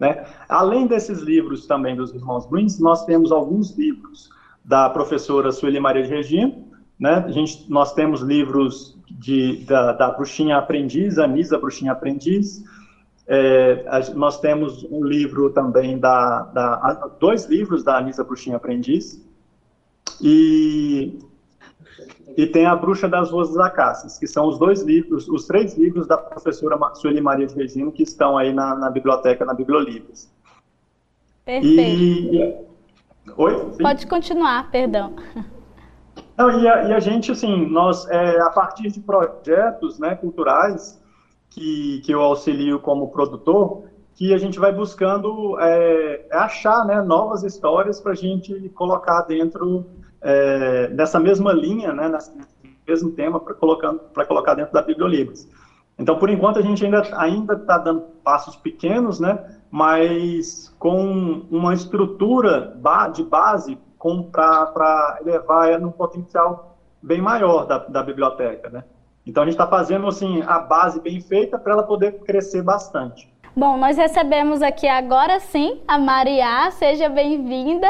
Né? 0.00 0.24
Além 0.48 0.86
desses 0.86 1.20
livros 1.20 1.66
também 1.66 1.94
dos 1.94 2.12
irmãos 2.12 2.46
Greens, 2.46 2.80
nós 2.80 3.04
temos 3.04 3.30
alguns 3.30 3.76
livros 3.76 4.30
da 4.64 4.88
professora 4.88 5.52
Sueli 5.52 5.78
Maria 5.78 6.02
de 6.02 6.08
Regina, 6.08 6.54
né? 6.98 7.24
A 7.26 7.30
gente, 7.30 7.70
nós 7.70 7.92
temos 7.94 8.20
livros 8.20 8.98
de, 9.10 9.64
da, 9.64 9.92
da 9.92 10.10
Bruxinha 10.10 10.56
Aprendiz, 10.56 11.18
Anisa 11.18 11.58
Bruxinha 11.58 11.92
Aprendiz, 11.92 12.64
é, 13.26 13.84
nós 14.14 14.40
temos 14.40 14.84
um 14.84 15.04
livro 15.04 15.50
também 15.50 15.98
da, 15.98 16.42
da, 16.44 17.10
dois 17.20 17.46
livros 17.46 17.84
da 17.84 17.98
Anisa 17.98 18.24
Bruxinha 18.24 18.56
Aprendiz 18.56 19.24
e 20.20 21.18
e 22.36 22.46
tem 22.46 22.66
a 22.66 22.74
Bruxa 22.74 23.08
das 23.08 23.30
Ruas 23.30 23.48
das 23.52 23.58
Acácias, 23.58 24.18
que 24.18 24.26
são 24.26 24.48
os 24.48 24.58
dois 24.58 24.82
livros, 24.82 25.28
os 25.28 25.46
três 25.46 25.76
livros 25.76 26.06
da 26.06 26.16
professora 26.16 26.78
Sueli 26.94 27.20
Maria 27.20 27.46
de 27.46 27.54
Regina 27.54 27.90
que 27.90 28.02
estão 28.02 28.38
aí 28.38 28.52
na, 28.52 28.74
na 28.74 28.90
biblioteca, 28.90 29.44
na 29.44 29.52
Bibliolivros. 29.52 30.30
Perfeito. 31.44 32.34
E... 32.34 32.56
Oi? 33.36 33.72
Sim? 33.72 33.82
Pode 33.82 34.06
continuar, 34.06 34.70
perdão. 34.70 35.14
Não, 36.36 36.58
e, 36.58 36.66
a, 36.66 36.84
e 36.84 36.92
a 36.94 37.00
gente, 37.00 37.30
assim, 37.30 37.66
nós, 37.68 38.08
é, 38.08 38.40
a 38.40 38.50
partir 38.50 38.90
de 38.90 39.00
projetos 39.00 39.98
né, 39.98 40.14
culturais, 40.14 41.01
que, 41.54 42.00
que 42.04 42.12
eu 42.12 42.20
auxilio 42.20 42.80
como 42.80 43.10
produtor, 43.10 43.84
que 44.14 44.32
a 44.32 44.38
gente 44.38 44.58
vai 44.58 44.72
buscando 44.72 45.58
é, 45.60 46.26
achar 46.32 46.84
né, 46.84 47.00
novas 47.02 47.42
histórias 47.42 48.00
para 48.00 48.12
a 48.12 48.16
gente 48.16 48.68
colocar 48.70 49.22
dentro 49.22 49.86
é, 50.20 50.88
dessa 50.88 51.18
mesma 51.18 51.52
linha, 51.52 51.92
né, 51.92 52.08
nesse 52.08 52.32
mesmo 52.86 53.10
tema, 53.12 53.40
para 53.40 53.54
colocar 54.24 54.54
dentro 54.54 54.72
da 54.72 54.82
Bibliolibras. 54.82 55.48
Então, 55.98 56.18
por 56.18 56.30
enquanto, 56.30 56.58
a 56.58 56.62
gente 56.62 56.84
ainda 56.84 57.02
ainda 57.16 57.54
está 57.54 57.78
dando 57.78 58.00
passos 58.24 58.56
pequenos, 58.56 59.20
né, 59.20 59.58
mas 59.70 60.74
com 60.78 61.46
uma 61.50 61.74
estrutura 61.74 62.76
de 63.14 63.22
base 63.22 63.78
para 64.32 65.18
elevar 65.20 65.78
no 65.80 65.92
potencial 65.92 66.76
bem 67.00 67.20
maior 67.20 67.66
da, 67.66 67.78
da 67.78 68.02
biblioteca, 68.02 68.68
né. 68.68 68.84
Então 69.26 69.42
a 69.42 69.46
gente 69.46 69.54
está 69.54 69.66
fazendo 69.66 70.06
assim 70.06 70.42
a 70.46 70.58
base 70.58 71.00
bem 71.00 71.20
feita 71.20 71.58
para 71.58 71.72
ela 71.72 71.82
poder 71.82 72.20
crescer 72.20 72.62
bastante. 72.62 73.32
Bom, 73.54 73.76
nós 73.76 73.96
recebemos 73.98 74.62
aqui 74.62 74.88
agora 74.88 75.38
sim 75.38 75.80
a 75.86 75.98
Maria, 75.98 76.70
seja 76.72 77.08
bem-vinda. 77.08 77.86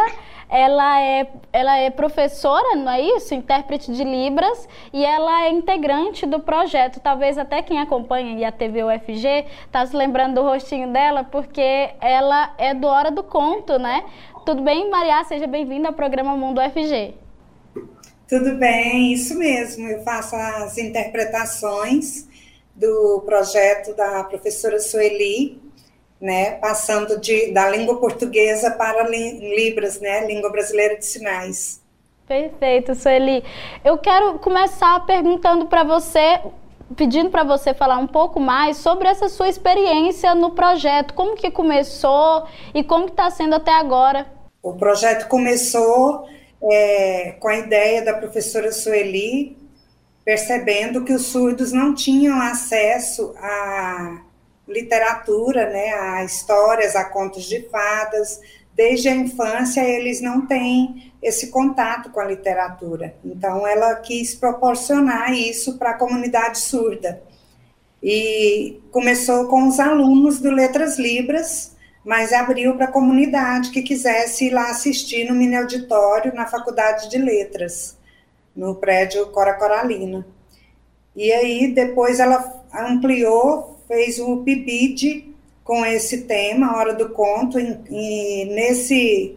ela 0.53 1.01
é, 1.01 1.27
ela 1.51 1.79
é 1.79 1.89
professora, 1.89 2.77
não 2.77 2.91
é 2.91 3.01
isso? 3.01 3.35
Intérprete 3.35 3.91
de 3.91 4.05
Libras 4.05 4.69
e 4.93 5.03
ela 5.03 5.45
é 5.45 5.51
integrante 5.51 6.27
do 6.27 6.41
projeto. 6.41 7.01
Talvez 7.01 7.39
até 7.39 7.63
quem 7.63 7.81
acompanha 7.81 8.47
a 8.47 8.53
TV 8.53 8.85
UFG 8.85 9.47
está 9.65 9.87
se 9.87 9.97
lembrando 9.97 10.35
do 10.35 10.43
rostinho 10.43 10.93
dela, 10.93 11.25
porque 11.25 11.91
ela 12.01 12.53
é 12.59 12.75
do 12.75 12.87
Hora 12.87 13.11
do 13.11 13.23
Conto, 13.23 13.79
né? 13.79 14.05
Tudo 14.45 14.63
bem, 14.63 14.91
Maria? 14.91 15.25
Seja 15.25 15.47
bem-vinda 15.47 15.89
ao 15.89 15.95
programa 15.95 16.37
Mundo 16.37 16.61
UFG. 16.61 17.15
Tudo 18.33 18.55
bem, 18.55 19.13
isso 19.13 19.37
mesmo. 19.37 19.87
Eu 19.87 20.03
faço 20.05 20.35
as 20.35 20.79
interpretações 20.79 22.27
do 22.75 23.23
projeto 23.27 23.95
da 23.95 24.25
professora 24.25 24.81
Sueli, 24.81 25.61
né, 26.19 26.53
passando 26.53 27.21
de, 27.21 27.53
da 27.53 27.69
língua 27.69 28.01
portuguesa 28.01 28.71
para 28.71 29.07
li, 29.07 29.55
Libras, 29.55 30.01
né, 30.01 30.27
língua 30.27 30.51
brasileira 30.51 30.97
de 30.97 31.05
sinais. 31.05 31.83
Perfeito, 32.27 32.95
Sueli. 32.95 33.45
Eu 33.85 33.99
quero 33.99 34.39
começar 34.39 35.05
perguntando 35.05 35.67
para 35.67 35.85
você, 35.85 36.41
pedindo 36.97 37.29
para 37.29 37.45
você 37.45 37.75
falar 37.75 37.99
um 37.99 38.07
pouco 38.07 38.41
mais 38.41 38.79
sobre 38.79 39.09
essa 39.09 39.29
sua 39.29 39.51
experiência 39.51 40.35
no 40.35 40.53
projeto, 40.53 41.13
como 41.13 41.37
que 41.37 41.51
começou 41.51 42.47
e 42.73 42.83
como 42.83 43.09
está 43.09 43.29
sendo 43.29 43.57
até 43.57 43.73
agora. 43.73 44.27
O 44.63 44.73
projeto 44.73 45.29
começou 45.29 46.27
é, 46.71 47.35
com 47.41 47.49
a 47.49 47.57
ideia 47.57 48.03
da 48.03 48.15
professora 48.15 48.71
Sueli, 48.73 49.57
percebendo 50.25 51.05
que 51.05 51.13
os 51.13 51.27
surdos 51.27 51.73
não 51.73 51.95
tinham 51.95 52.41
acesso 52.41 53.35
a 53.39 54.23
literatura, 54.69 55.69
né, 55.71 55.93
a 55.93 56.25
histórias, 56.25 56.95
a 56.95 57.05
contos 57.05 57.45
de 57.45 57.69
fadas. 57.69 58.41
Desde 58.75 59.09
a 59.09 59.15
infância, 59.15 59.83
eles 59.83 60.21
não 60.21 60.47
têm 60.47 61.13
esse 61.23 61.49
contato 61.51 62.11
com 62.11 62.21
a 62.21 62.25
literatura. 62.25 63.15
Então, 63.25 63.67
ela 63.67 63.95
quis 63.97 64.35
proporcionar 64.35 65.33
isso 65.33 65.77
para 65.79 65.91
a 65.91 65.99
comunidade 65.99 66.59
surda. 66.59 67.23
E 68.03 68.81
começou 68.91 69.47
com 69.47 69.69
os 69.69 69.79
alunos 69.79 70.41
do 70.41 70.51
Letras 70.51 70.99
Libras, 70.99 71.77
mas 72.05 72.33
abriu 72.33 72.75
para 72.77 72.87
a 72.87 72.93
comunidade 72.93 73.71
que 73.71 73.83
quisesse 73.83 74.47
ir 74.47 74.51
lá 74.51 74.71
assistir 74.71 75.29
no 75.29 75.35
mini 75.35 75.57
auditório 75.57 76.35
na 76.35 76.47
Faculdade 76.47 77.09
de 77.09 77.19
Letras, 77.19 77.97
no 78.55 78.75
prédio 78.75 79.27
Cora 79.29 79.55
Coralina. 79.55 80.27
E 81.15 81.33
aí, 81.33 81.73
depois 81.73 82.19
ela 82.19 82.65
ampliou 82.75 83.73
fez 83.93 84.19
o 84.19 84.39
PIBID 84.39 85.35
com 85.63 85.85
esse 85.85 86.23
tema, 86.23 86.77
Hora 86.77 86.95
do 86.95 87.11
Conto, 87.11 87.59
e, 87.61 88.45
nesse, 88.47 89.37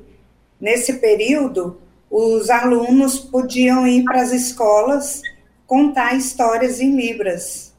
nesse 0.60 0.94
período, 0.94 1.78
os 2.10 2.50
alunos 2.50 3.20
podiam 3.20 3.86
ir 3.86 4.06
para 4.06 4.22
as 4.22 4.32
escolas 4.32 5.22
contar 5.68 6.16
histórias 6.16 6.80
em 6.80 6.96
Libras. 6.96 7.74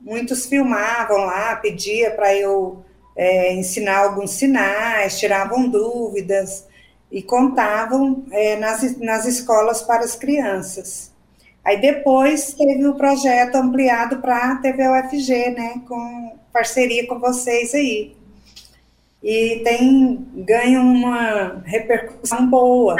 Muitos 0.00 0.46
filmavam 0.46 1.18
lá, 1.24 1.56
pedia 1.56 2.12
para 2.12 2.32
eu 2.34 2.84
é, 3.16 3.54
ensinar 3.54 4.04
alguns 4.04 4.32
sinais, 4.32 5.18
tiravam 5.18 5.68
dúvidas 5.68 6.66
e 7.10 7.22
contavam 7.22 8.24
é, 8.30 8.56
nas, 8.56 8.98
nas 8.98 9.24
escolas 9.24 9.80
para 9.82 10.04
as 10.04 10.14
crianças. 10.14 11.12
Aí 11.64 11.80
depois 11.80 12.54
teve 12.54 12.86
o 12.86 12.94
projeto 12.94 13.56
ampliado 13.56 14.18
para 14.18 14.52
a 14.52 14.56
TV 14.56 14.88
UFG, 14.88 15.50
né, 15.50 15.82
com 15.88 16.38
parceria 16.52 17.06
com 17.06 17.18
vocês 17.18 17.74
aí. 17.74 18.14
E 19.22 19.60
tem 19.64 20.24
ganho 20.34 20.82
uma 20.82 21.62
repercussão 21.64 22.48
boa, 22.48 22.96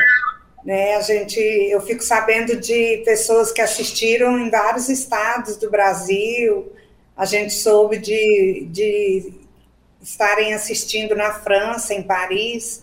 né? 0.65 0.97
A 0.97 1.01
gente, 1.01 1.39
eu 1.39 1.81
fico 1.81 2.03
sabendo 2.03 2.57
de 2.57 3.03
pessoas 3.05 3.53
que 3.53 3.61
assistiram 3.61 4.37
em 4.37 4.51
vários 4.51 4.89
estados 4.89 5.57
do 5.57 5.71
Brasil. 5.71 6.73
A 7.17 7.25
gente 7.25 7.53
soube 7.53 7.99
de, 7.99 8.67
de 8.73 9.33
estarem 10.09 10.55
assistindo 10.55 11.15
na 11.15 11.33
França, 11.33 11.93
em 11.95 12.03
Paris 12.03 12.83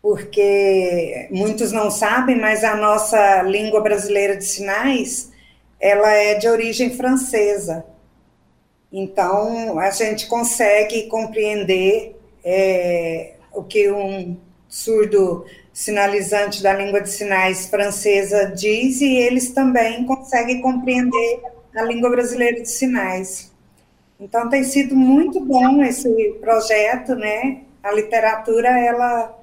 porque 0.00 1.28
muitos 1.30 1.72
não 1.72 1.90
sabem, 1.90 2.40
mas 2.40 2.62
a 2.64 2.76
nossa 2.76 3.42
língua 3.42 3.80
brasileira 3.80 4.36
de 4.36 4.44
sinais, 4.44 5.30
ela 5.80 6.10
é 6.12 6.34
de 6.34 6.48
origem 6.48 6.96
francesa. 6.96 7.84
Então, 8.92 9.78
a 9.78 9.90
gente 9.90 10.26
consegue 10.26 11.08
compreender 11.08 12.16
é, 12.44 13.34
o 13.52 13.62
que 13.62 13.90
um 13.90 14.36
surdo 14.68 15.44
sinalizante 15.72 16.62
da 16.62 16.72
língua 16.72 17.00
de 17.00 17.10
sinais 17.10 17.66
francesa 17.66 18.46
diz 18.46 19.00
e 19.00 19.16
eles 19.16 19.50
também 19.50 20.04
conseguem 20.06 20.60
compreender 20.60 21.40
a 21.76 21.82
língua 21.82 22.10
brasileira 22.10 22.62
de 22.62 22.70
sinais. 22.70 23.52
Então, 24.20 24.48
tem 24.48 24.64
sido 24.64 24.96
muito 24.96 25.40
bom 25.40 25.82
esse 25.82 26.36
projeto, 26.40 27.14
né? 27.14 27.62
A 27.82 27.92
literatura, 27.92 28.68
ela 28.68 29.38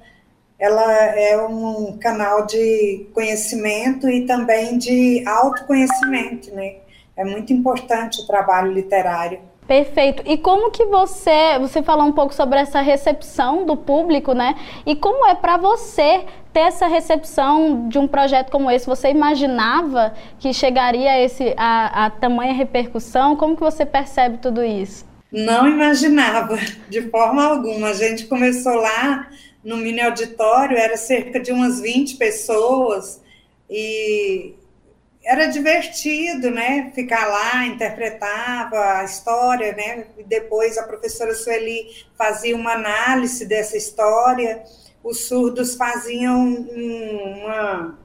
ela 0.58 0.90
é 1.14 1.36
um 1.46 1.98
canal 1.98 2.46
de 2.46 3.06
conhecimento 3.12 4.08
e 4.08 4.26
também 4.26 4.78
de 4.78 5.22
autoconhecimento, 5.26 6.54
né? 6.54 6.76
É 7.14 7.24
muito 7.24 7.52
importante 7.52 8.22
o 8.22 8.26
trabalho 8.26 8.72
literário. 8.72 9.40
Perfeito. 9.66 10.22
E 10.24 10.38
como 10.38 10.70
que 10.70 10.84
você, 10.86 11.58
você 11.58 11.82
falou 11.82 12.06
um 12.06 12.12
pouco 12.12 12.32
sobre 12.32 12.58
essa 12.58 12.80
recepção 12.80 13.66
do 13.66 13.76
público, 13.76 14.32
né? 14.32 14.54
E 14.84 14.94
como 14.94 15.26
é 15.26 15.34
para 15.34 15.56
você 15.56 16.24
ter 16.52 16.60
essa 16.60 16.86
recepção 16.86 17.88
de 17.88 17.98
um 17.98 18.06
projeto 18.06 18.50
como 18.50 18.70
esse? 18.70 18.86
Você 18.86 19.10
imaginava 19.10 20.14
que 20.38 20.52
chegaria 20.52 21.10
a, 21.10 21.20
esse, 21.20 21.52
a, 21.56 22.06
a 22.06 22.10
tamanha 22.10 22.52
repercussão? 22.52 23.34
Como 23.34 23.56
que 23.56 23.62
você 23.62 23.84
percebe 23.84 24.38
tudo 24.38 24.62
isso? 24.62 25.04
Não 25.32 25.66
imaginava, 25.66 26.56
de 26.88 27.02
forma 27.10 27.44
alguma. 27.44 27.88
A 27.88 27.94
gente 27.94 28.26
começou 28.26 28.74
lá 28.74 29.28
no 29.64 29.76
mini 29.76 30.00
auditório, 30.00 30.78
era 30.78 30.96
cerca 30.96 31.40
de 31.40 31.50
umas 31.50 31.80
20 31.80 32.16
pessoas, 32.16 33.20
e 33.68 34.54
era 35.26 35.46
divertido, 35.46 36.52
né? 36.52 36.92
Ficar 36.94 37.26
lá, 37.26 37.66
interpretava 37.66 38.98
a 38.98 39.04
história, 39.04 39.72
né? 39.72 40.06
E 40.16 40.22
depois 40.22 40.78
a 40.78 40.84
professora 40.84 41.34
Sueli 41.34 42.06
fazia 42.16 42.54
uma 42.54 42.74
análise 42.74 43.44
dessa 43.44 43.76
história, 43.76 44.62
os 45.02 45.26
surdos 45.26 45.74
faziam 45.74 46.44
uma, 46.44 47.98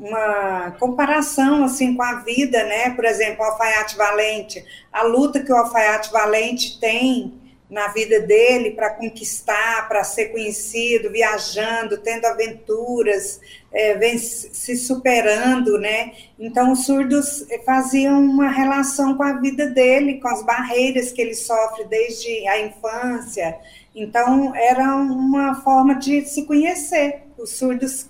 uma 0.00 0.70
comparação 0.78 1.64
assim 1.64 1.94
com 1.94 2.02
a 2.02 2.20
vida, 2.20 2.64
né? 2.64 2.90
Por 2.90 3.04
exemplo, 3.04 3.44
o 3.44 3.48
alfaiate 3.48 3.94
valente, 3.98 4.64
a 4.90 5.02
luta 5.02 5.40
que 5.40 5.52
o 5.52 5.56
alfaiate 5.56 6.10
valente 6.10 6.80
tem 6.80 7.38
na 7.70 7.88
vida 7.88 8.20
dele 8.20 8.70
para 8.70 8.90
conquistar, 8.90 9.86
para 9.88 10.02
ser 10.02 10.26
conhecido, 10.26 11.10
viajando, 11.10 11.98
tendo 11.98 12.24
aventuras, 12.24 13.40
é, 13.70 13.94
vem 13.94 14.16
se 14.18 14.76
superando, 14.76 15.78
né? 15.78 16.12
Então, 16.38 16.72
os 16.72 16.86
surdos 16.86 17.46
faziam 17.66 18.22
uma 18.22 18.48
relação 18.48 19.16
com 19.16 19.22
a 19.22 19.34
vida 19.34 19.66
dele, 19.66 20.20
com 20.20 20.28
as 20.28 20.42
barreiras 20.42 21.12
que 21.12 21.20
ele 21.20 21.34
sofre 21.34 21.84
desde 21.84 22.48
a 22.48 22.60
infância. 22.60 23.58
Então, 23.94 24.54
era 24.54 24.96
uma 24.96 25.56
forma 25.62 25.94
de 25.94 26.24
se 26.24 26.44
conhecer. 26.46 27.24
Os 27.36 27.50
surdos 27.50 28.08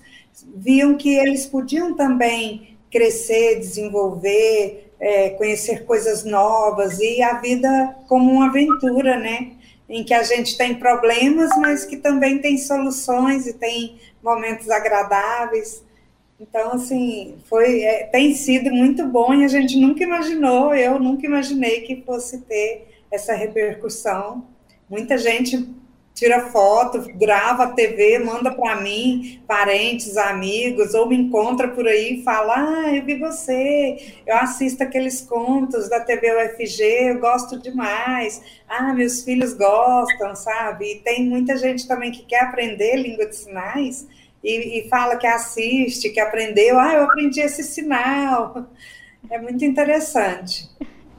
viam 0.55 0.95
que 0.95 1.13
eles 1.15 1.45
podiam 1.45 1.95
também 1.95 2.77
crescer, 2.89 3.59
desenvolver, 3.59 4.88
é, 4.99 5.29
conhecer 5.31 5.85
coisas 5.85 6.23
novas 6.23 6.99
e 6.99 7.21
a 7.21 7.39
vida 7.39 7.95
como 8.07 8.31
uma 8.31 8.47
aventura, 8.47 9.17
né? 9.17 9.51
Em 9.87 10.03
que 10.03 10.13
a 10.13 10.23
gente 10.23 10.57
tem 10.57 10.75
problemas, 10.75 11.49
mas 11.57 11.85
que 11.85 11.97
também 11.97 12.39
tem 12.39 12.57
soluções 12.57 13.47
e 13.47 13.53
tem 13.53 13.99
momentos 14.21 14.69
agradáveis. 14.69 15.83
Então, 16.39 16.73
assim, 16.73 17.37
foi, 17.49 17.81
é, 17.81 18.03
tem 18.05 18.33
sido 18.33 18.71
muito 18.71 19.05
bom 19.05 19.33
e 19.33 19.43
a 19.43 19.47
gente 19.47 19.77
nunca 19.77 20.03
imaginou, 20.03 20.73
eu 20.73 20.99
nunca 20.99 21.25
imaginei 21.25 21.81
que 21.81 22.03
fosse 22.03 22.39
ter 22.41 22.87
essa 23.11 23.33
repercussão. 23.33 24.47
Muita 24.89 25.17
gente 25.17 25.67
tira 26.13 26.49
foto, 26.49 27.01
grava 27.15 27.63
a 27.63 27.71
TV, 27.71 28.19
manda 28.19 28.51
para 28.51 28.81
mim, 28.81 29.41
parentes, 29.47 30.17
amigos, 30.17 30.93
ou 30.93 31.07
me 31.07 31.15
encontra 31.15 31.69
por 31.69 31.87
aí 31.87 32.19
e 32.19 32.23
fala: 32.23 32.55
Ah, 32.55 32.95
eu 32.95 33.05
vi 33.05 33.17
você, 33.17 34.21
eu 34.27 34.35
assisto 34.35 34.83
aqueles 34.83 35.21
contos 35.21 35.89
da 35.89 35.99
TV 36.01 36.31
UFG, 36.31 36.83
eu 36.83 37.19
gosto 37.19 37.57
demais. 37.59 38.41
Ah, 38.67 38.93
meus 38.93 39.23
filhos 39.23 39.53
gostam, 39.53 40.35
sabe? 40.35 40.93
E 40.93 40.99
tem 40.99 41.25
muita 41.25 41.55
gente 41.57 41.87
também 41.87 42.11
que 42.11 42.23
quer 42.25 42.41
aprender 42.41 42.97
língua 42.97 43.25
de 43.25 43.35
sinais 43.35 44.07
e, 44.43 44.79
e 44.79 44.89
fala 44.89 45.17
que 45.17 45.27
assiste, 45.27 46.09
que 46.09 46.19
aprendeu. 46.19 46.79
Ah, 46.79 46.93
eu 46.95 47.03
aprendi 47.03 47.39
esse 47.39 47.63
sinal. 47.63 48.67
É 49.29 49.37
muito 49.39 49.63
interessante. 49.63 50.69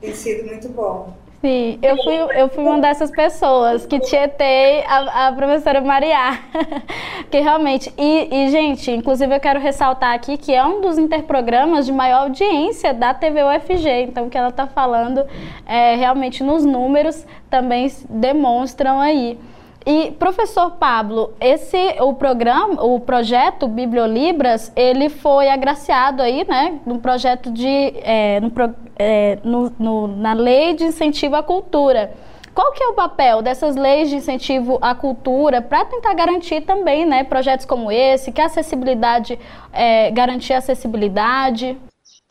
Tem 0.01 0.15
sido 0.15 0.47
muito 0.47 0.69
bom. 0.69 1.15
Sim, 1.41 1.79
eu 1.81 1.97
fui, 1.97 2.15
eu 2.39 2.49
fui 2.51 2.63
uma 2.63 2.79
dessas 2.81 3.11
pessoas 3.11 3.87
que 3.87 3.99
tietei 3.99 4.85
a, 4.85 5.29
a 5.29 5.33
professora 5.33 5.81
Maria. 5.81 6.39
que 7.31 7.41
realmente. 7.41 7.91
E, 7.97 8.29
e, 8.31 8.51
gente, 8.51 8.91
inclusive 8.91 9.35
eu 9.35 9.41
quero 9.41 9.59
ressaltar 9.59 10.13
aqui 10.13 10.37
que 10.37 10.53
é 10.55 10.63
um 10.63 10.83
dos 10.83 10.99
interprogramas 10.99 11.87
de 11.87 11.93
maior 11.93 12.25
audiência 12.25 12.93
da 12.93 13.15
TV 13.15 13.43
UFG. 13.43 13.89
Então, 14.03 14.27
o 14.27 14.31
que 14.31 14.37
ela 14.37 14.51
está 14.51 14.67
falando 14.67 15.27
é, 15.65 15.95
realmente 15.95 16.45
nos 16.45 16.63
números 16.63 17.25
também 17.49 17.91
demonstram 18.11 19.01
aí. 19.01 19.39
E 19.87 20.11
professor 20.13 20.73
Pablo, 20.73 21.33
esse 21.41 21.97
o 22.01 22.13
programa, 22.13 22.85
o 22.85 23.01
projeto 23.01 23.67
Bibliolibras, 23.67 24.71
ele 24.77 25.09
foi 25.09 25.49
agraciado 25.49 26.23
aí, 26.23 26.47
né, 26.47 26.81
no 26.85 26.99
projeto 26.99 27.51
de 27.51 27.95
é, 28.03 28.41
no, 28.41 28.53
é, 28.99 29.39
no, 29.43 29.73
no, 29.79 30.07
na 30.07 30.35
lei 30.35 30.75
de 30.75 30.85
incentivo 30.85 31.35
à 31.35 31.43
cultura. 31.43 32.13
Qual 32.55 32.73
que 32.73 32.83
é 32.83 32.89
o 32.89 32.93
papel 32.93 33.41
dessas 33.41 33.75
leis 33.75 34.11
de 34.11 34.17
incentivo 34.17 34.77
à 34.83 34.95
cultura 34.95 35.63
para 35.63 35.85
tentar 35.85 36.13
garantir 36.15 36.61
também, 36.63 37.07
né, 37.07 37.25
projetos 37.25 37.65
como 37.65 37.91
esse, 37.91 38.33
que 38.33 38.41
a 38.41 38.47
acessibilidade, 38.47 39.39
é, 39.73 40.11
garantir 40.11 40.53
a 40.53 40.59
acessibilidade? 40.59 41.79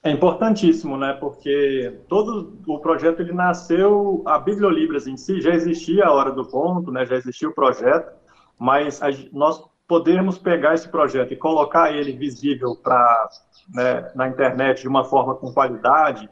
É 0.02 0.12
importantíssimo, 0.12 0.96
né? 0.96 1.14
Porque 1.14 2.00
todo 2.08 2.58
o 2.68 2.80
projeto 2.80 3.22
ele 3.22 3.34
nasceu, 3.34 4.24
a 4.26 4.40
Bibliolibras 4.40 5.08
em 5.08 5.18
si 5.18 5.42
já 5.42 5.54
existia 5.54 6.06
a 6.06 6.14
hora 6.14 6.32
do 6.32 6.46
ponto, 6.46 6.92
né? 6.92 7.06
Já 7.06 7.16
existia 7.16 7.50
o 7.50 7.54
projeto, 7.54 8.10
mas 8.58 9.02
a, 9.02 9.08
nós 9.34 9.62
podermos 9.86 10.38
pegar 10.38 10.76
esse 10.76 10.88
projeto 10.88 11.34
e 11.34 11.36
colocar 11.36 11.92
ele 11.92 12.14
visível 12.14 12.76
para 12.76 13.30
né, 13.74 14.12
na 14.16 14.28
internet 14.28 14.82
de 14.82 14.88
uma 14.88 15.04
forma 15.04 15.36
com 15.36 15.52
qualidade, 15.52 16.30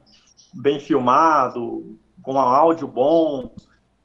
bem 0.53 0.79
filmado, 0.79 1.97
com 2.21 2.35
um 2.35 2.39
áudio 2.39 2.87
bom, 2.87 3.53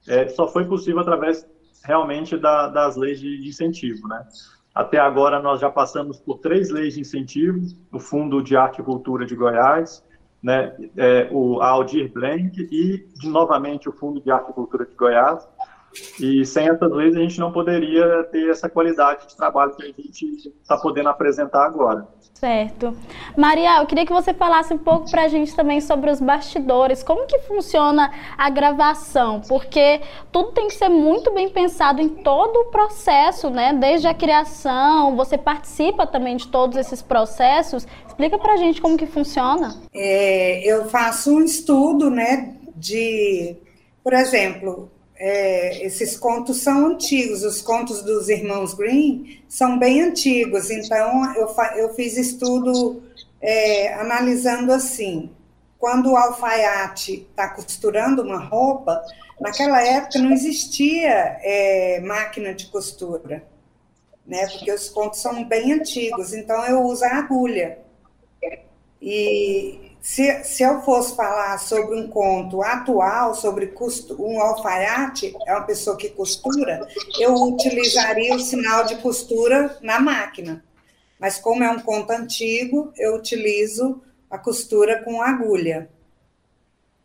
é, 0.08 0.26
só 0.28 0.48
foi 0.48 0.64
possível 0.64 1.00
através 1.00 1.46
realmente 1.84 2.36
da, 2.36 2.68
das 2.68 2.96
leis 2.96 3.20
de, 3.20 3.40
de 3.40 3.48
incentivo, 3.48 4.08
né? 4.08 4.26
Até 4.74 4.98
agora, 4.98 5.40
nós 5.40 5.60
já 5.60 5.70
passamos 5.70 6.18
por 6.18 6.38
três 6.38 6.70
leis 6.70 6.94
de 6.94 7.00
incentivo: 7.00 7.60
o 7.92 7.98
Fundo 7.98 8.42
de 8.42 8.56
Arte 8.56 8.80
e 8.80 8.84
Cultura 8.84 9.26
de 9.26 9.34
Goiás, 9.34 10.04
né, 10.42 10.74
é, 10.96 11.28
o 11.30 11.60
Aldir 11.60 12.10
Blank 12.12 12.68
e, 12.70 13.06
novamente, 13.24 13.88
o 13.88 13.92
Fundo 13.92 14.20
de 14.20 14.30
Arte 14.30 14.50
e 14.50 14.54
Cultura 14.54 14.86
de 14.86 14.94
Goiás. 14.94 15.46
E 16.20 16.44
sem 16.44 16.68
essas 16.68 16.90
leis, 16.90 17.14
a 17.14 17.20
gente 17.20 17.38
não 17.38 17.52
poderia 17.52 18.24
ter 18.24 18.48
essa 18.50 18.68
qualidade 18.68 19.26
de 19.26 19.36
trabalho 19.36 19.74
que 19.74 19.82
a 19.82 19.86
gente 19.86 20.52
está 20.62 20.76
podendo 20.76 21.08
apresentar 21.08 21.64
agora. 21.64 22.06
Certo. 22.34 22.96
Maria, 23.36 23.80
eu 23.80 23.86
queria 23.86 24.04
que 24.04 24.12
você 24.12 24.34
falasse 24.34 24.74
um 24.74 24.78
pouco 24.78 25.08
para 25.08 25.22
a 25.22 25.28
gente 25.28 25.54
também 25.54 25.80
sobre 25.80 26.10
os 26.10 26.20
bastidores. 26.20 27.00
Como 27.00 27.24
que 27.24 27.38
funciona 27.40 28.10
a 28.36 28.50
gravação? 28.50 29.40
Porque 29.42 30.00
tudo 30.32 30.50
tem 30.50 30.66
que 30.66 30.74
ser 30.74 30.88
muito 30.88 31.32
bem 31.32 31.48
pensado 31.48 32.02
em 32.02 32.08
todo 32.08 32.56
o 32.56 32.64
processo, 32.64 33.48
né? 33.48 33.72
Desde 33.72 34.08
a 34.08 34.14
criação, 34.14 35.14
você 35.14 35.38
participa 35.38 36.04
também 36.04 36.36
de 36.36 36.48
todos 36.48 36.76
esses 36.76 37.00
processos. 37.00 37.86
Explica 38.08 38.36
para 38.38 38.54
a 38.54 38.56
gente 38.56 38.80
como 38.80 38.96
que 38.96 39.06
funciona. 39.06 39.76
É, 39.94 40.66
eu 40.68 40.86
faço 40.86 41.36
um 41.36 41.44
estudo, 41.44 42.10
né? 42.10 42.56
De, 42.74 43.56
por 44.02 44.14
exemplo, 44.14 44.90
é, 45.24 45.86
esses 45.86 46.16
contos 46.16 46.62
são 46.62 46.84
antigos, 46.84 47.44
os 47.44 47.62
contos 47.62 48.02
dos 48.02 48.28
irmãos 48.28 48.74
Green 48.74 49.40
são 49.48 49.78
bem 49.78 50.02
antigos, 50.02 50.68
então 50.68 51.32
eu, 51.36 51.48
eu 51.76 51.94
fiz 51.94 52.16
estudo 52.16 53.00
é, 53.40 53.94
analisando 53.94 54.72
assim, 54.72 55.30
quando 55.78 56.10
o 56.10 56.16
alfaiate 56.16 57.24
está 57.30 57.48
costurando 57.50 58.22
uma 58.22 58.40
roupa, 58.40 59.00
naquela 59.40 59.80
época 59.80 60.18
não 60.18 60.32
existia 60.32 61.38
é, 61.40 62.00
máquina 62.00 62.52
de 62.52 62.66
costura, 62.66 63.44
né? 64.26 64.48
Porque 64.48 64.72
os 64.72 64.88
contos 64.88 65.20
são 65.20 65.44
bem 65.44 65.72
antigos, 65.72 66.34
então 66.34 66.66
eu 66.66 66.82
uso 66.82 67.04
a 67.04 67.18
agulha. 67.18 67.78
E 69.00 69.81
se, 70.02 70.42
se 70.42 70.64
eu 70.64 70.82
fosse 70.82 71.14
falar 71.14 71.56
sobre 71.58 71.94
um 71.94 72.08
conto 72.08 72.60
atual, 72.60 73.36
sobre 73.36 73.72
um 74.18 74.40
alfaiate, 74.40 75.32
é 75.46 75.52
uma 75.52 75.62
pessoa 75.62 75.96
que 75.96 76.08
costura, 76.08 76.88
eu 77.20 77.32
utilizaria 77.34 78.34
o 78.34 78.40
sinal 78.40 78.84
de 78.84 78.96
costura 78.96 79.78
na 79.80 80.00
máquina. 80.00 80.64
Mas 81.20 81.38
como 81.38 81.62
é 81.62 81.70
um 81.70 81.78
conto 81.78 82.10
antigo, 82.10 82.92
eu 82.96 83.14
utilizo 83.14 84.02
a 84.28 84.36
costura 84.36 85.00
com 85.04 85.22
agulha. 85.22 85.88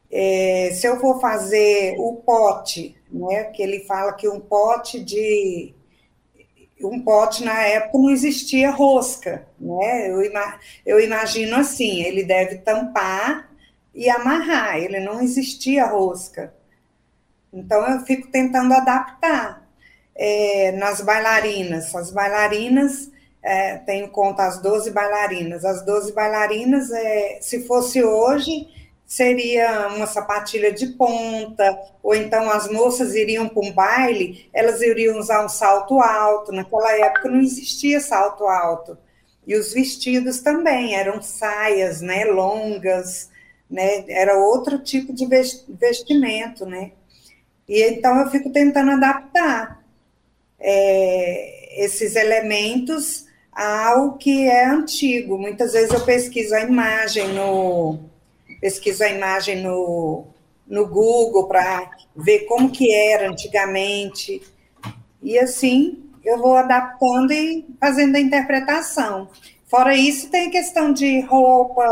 É, 0.10 0.72
se 0.74 0.88
eu 0.88 1.00
for 1.00 1.22
fazer 1.22 1.96
o 2.00 2.16
pote, 2.16 2.98
né, 3.12 3.44
que 3.44 3.62
ele 3.62 3.82
fala 3.82 4.14
que 4.14 4.28
um 4.28 4.40
pote 4.40 5.00
de 5.00 5.76
um 6.82 7.02
pote 7.02 7.44
na 7.44 7.60
época 7.64 7.98
não 7.98 8.10
existia 8.10 8.70
rosca, 8.70 9.48
né? 9.60 10.12
Eu, 10.12 10.22
ima 10.22 10.60
eu 10.86 11.00
imagino 11.00 11.56
assim, 11.56 12.04
ele 12.04 12.24
deve 12.24 12.58
tampar 12.58 13.50
e 13.94 14.10
amarrar, 14.10 14.78
ele 14.78 15.00
não 15.00 15.22
existia 15.22 15.86
rosca. 15.86 16.54
Então 17.52 17.86
eu 17.88 18.02
fico 18.02 18.28
tentando 18.28 18.74
adaptar. 18.74 19.66
É, 20.20 20.72
nas 20.72 21.00
bailarinas, 21.02 21.94
as 21.94 22.10
bailarinas, 22.10 23.12
é, 23.44 23.78
tenho 23.78 24.10
conta 24.10 24.48
as 24.48 24.60
12 24.62 24.90
bailarinas. 24.92 25.64
As 25.64 25.86
12 25.86 26.12
bailarinas, 26.12 26.90
é, 26.92 27.40
se 27.42 27.68
fosse 27.68 28.04
hoje, 28.04 28.68
seria 29.08 29.88
uma 29.88 30.06
sapatilha 30.06 30.72
de 30.74 30.88
ponta, 30.88 31.80
ou 32.04 32.14
então 32.14 32.52
as 32.52 32.70
moças 32.70 33.16
iriam 33.16 33.48
para 33.48 33.66
um 33.66 33.72
baile, 33.72 34.50
elas 34.54 34.82
iriam 34.82 35.18
usar 35.18 35.46
um 35.46 35.50
salto 35.50 36.02
alto. 36.02 36.52
Naquela 36.52 36.92
época 36.92 37.30
não 37.30 37.40
existia 37.40 38.02
salto 38.02 38.46
alto. 38.46 38.98
E 39.48 39.56
os 39.56 39.72
vestidos 39.72 40.42
também 40.42 40.94
eram 40.96 41.22
saias, 41.22 42.02
né, 42.02 42.26
longas, 42.26 43.30
né, 43.72 44.04
era 44.10 44.38
outro 44.38 44.78
tipo 44.80 45.14
de 45.14 45.26
vestimento, 45.26 46.66
né. 46.66 46.92
E 47.68 47.82
então 47.84 48.20
eu 48.20 48.30
fico 48.30 48.50
tentando 48.52 48.92
adaptar 48.92 49.82
é, 50.60 51.84
esses 51.86 52.16
elementos 52.18 53.26
ao 53.54 54.18
que 54.18 54.48
é 54.48 54.66
antigo. 54.66 55.38
Muitas 55.38 55.74
vezes 55.74 55.94
eu 55.94 56.04
pesquiso 56.06 56.54
a 56.54 56.62
imagem 56.62 57.30
no 57.34 58.00
pesquiso 58.60 59.04
a 59.04 59.10
imagem 59.10 59.62
no, 59.62 60.28
no 60.68 60.88
Google 60.88 61.48
para 61.48 61.90
ver 62.16 62.40
como 62.46 62.70
que 62.70 62.94
era 62.94 63.30
antigamente. 63.30 64.42
E 65.22 65.38
assim 65.40 66.04
eu 66.24 66.38
vou 66.38 66.56
adaptando 66.56 67.32
e 67.32 67.66
fazendo 67.80 68.18
a 68.18 68.20
interpretação. 68.20 69.30
Fora 69.68 69.96
isso, 69.96 70.30
tem 70.30 70.48
a 70.48 70.52
questão 70.52 70.92
de 70.92 71.22
roupa, 71.22 71.84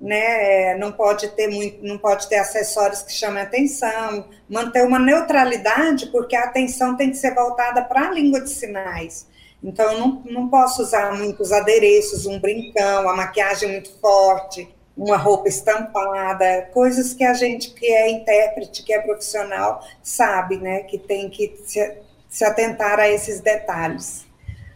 né? 0.00 0.74
Não 0.76 0.90
pode 0.90 1.28
ter 1.28 1.48
muito, 1.48 1.84
não 1.84 1.98
pode 1.98 2.26
ter 2.28 2.36
acessórios 2.36 3.02
que 3.02 3.12
chamem 3.12 3.42
atenção, 3.42 4.28
manter 4.48 4.86
uma 4.86 4.98
neutralidade, 4.98 6.06
porque 6.06 6.34
a 6.34 6.44
atenção 6.44 6.96
tem 6.96 7.10
que 7.10 7.16
ser 7.16 7.34
voltada 7.34 7.82
para 7.82 8.08
a 8.08 8.10
língua 8.10 8.40
de 8.40 8.50
sinais. 8.50 9.26
Então, 9.62 9.92
eu 9.92 9.98
não, 9.98 10.22
não 10.24 10.48
posso 10.48 10.82
usar 10.82 11.14
muitos 11.14 11.52
adereços, 11.52 12.26
um 12.26 12.38
brincão, 12.38 13.08
a 13.08 13.16
maquiagem 13.16 13.70
muito 13.70 13.90
forte 13.98 14.68
uma 14.96 15.16
roupa 15.16 15.48
estampada, 15.48 16.68
coisas 16.72 17.12
que 17.12 17.24
a 17.24 17.34
gente 17.34 17.70
que 17.70 17.86
é 17.86 18.10
intérprete, 18.10 18.82
que 18.82 18.92
é 18.92 19.00
profissional, 19.00 19.84
sabe, 20.02 20.56
né, 20.56 20.80
que 20.80 20.98
tem 20.98 21.28
que 21.28 21.56
se, 21.64 21.98
se 22.28 22.44
atentar 22.44 23.00
a 23.00 23.08
esses 23.08 23.40
detalhes. 23.40 24.24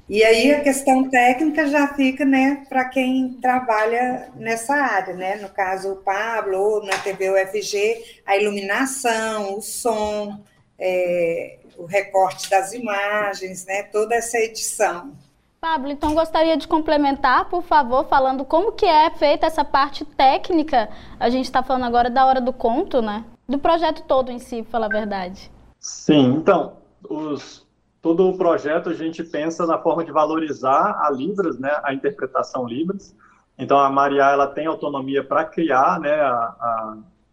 E 0.08 0.24
aí 0.24 0.52
a 0.52 0.60
questão 0.62 1.08
técnica 1.10 1.66
já 1.66 1.86
fica, 1.94 2.24
né, 2.24 2.64
para 2.68 2.86
quem 2.86 3.36
trabalha 3.42 4.30
nessa 4.36 4.74
área, 4.74 5.14
né, 5.14 5.36
no 5.36 5.50
caso 5.50 5.92
o 5.92 5.96
Pablo, 5.96 6.58
ou 6.58 6.84
na 6.84 6.96
TV 6.98 7.30
UFG, 7.30 8.22
a 8.26 8.36
iluminação, 8.36 9.56
o 9.56 9.60
som, 9.60 10.40
é, 10.78 11.58
o 11.76 11.84
recorte 11.84 12.48
das 12.48 12.72
imagens, 12.72 13.66
né, 13.66 13.82
toda 13.84 14.14
essa 14.14 14.38
edição. 14.38 15.12
Pablo, 15.60 15.90
então 15.90 16.14
gostaria 16.14 16.56
de 16.56 16.68
complementar, 16.68 17.48
por 17.48 17.62
favor, 17.62 18.04
falando 18.04 18.44
como 18.44 18.72
que 18.72 18.86
é 18.86 19.10
feita 19.10 19.46
essa 19.46 19.64
parte 19.64 20.04
técnica. 20.04 20.88
A 21.18 21.28
gente 21.28 21.46
está 21.46 21.64
falando 21.64 21.84
agora 21.84 22.08
da 22.08 22.24
hora 22.24 22.40
do 22.40 22.52
conto, 22.52 23.02
né? 23.02 23.24
Do 23.48 23.58
projeto 23.58 24.04
todo 24.06 24.30
em 24.30 24.38
si, 24.38 24.62
falar 24.62 24.86
a 24.86 24.90
verdade. 24.90 25.50
Sim, 25.80 26.34
então, 26.34 26.74
os, 27.08 27.66
todo 28.00 28.28
o 28.28 28.38
projeto 28.38 28.88
a 28.88 28.94
gente 28.94 29.24
pensa 29.24 29.66
na 29.66 29.78
forma 29.78 30.04
de 30.04 30.12
valorizar 30.12 31.00
a 31.04 31.10
Libras, 31.10 31.58
né, 31.58 31.76
a 31.82 31.92
interpretação 31.92 32.64
Libras. 32.64 33.16
Então, 33.58 33.78
a 33.78 33.90
Maria 33.90 34.30
ela 34.30 34.46
tem 34.46 34.66
autonomia 34.66 35.24
para 35.24 35.44
criar 35.44 35.98
né, 35.98 36.20
a, 36.20 36.34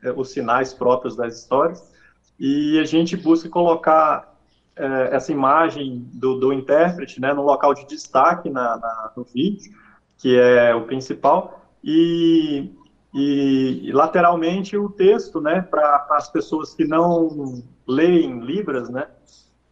a, 0.04 0.14
os 0.16 0.32
sinais 0.32 0.74
próprios 0.74 1.16
das 1.16 1.38
histórias 1.38 1.94
e 2.40 2.80
a 2.80 2.86
gente 2.86 3.16
busca 3.16 3.48
colocar 3.50 4.35
é, 4.78 5.16
essa 5.16 5.32
imagem 5.32 6.08
do, 6.14 6.40
do 6.40 6.52
intérprete 6.52 7.22
né, 7.22 7.34
no 7.34 7.44
local 7.44 7.74
de 7.74 7.86
destaque 7.86 8.50
na, 8.50 8.78
na, 8.78 9.12
no 9.16 9.24
vídeo, 9.24 9.74
que 10.18 10.38
é 10.38 10.74
o 10.76 10.86
principal, 10.86 11.62
e, 11.84 12.72
e, 13.14 13.92
lateralmente 13.94 14.76
o 14.78 14.90
texto, 14.90 15.40
né, 15.40 15.62
para 15.62 16.08
as 16.12 16.30
pessoas 16.30 16.74
que 16.74 16.86
não 16.86 17.64
leem 17.88 18.40
Libras, 18.40 18.90
né, 18.90 19.08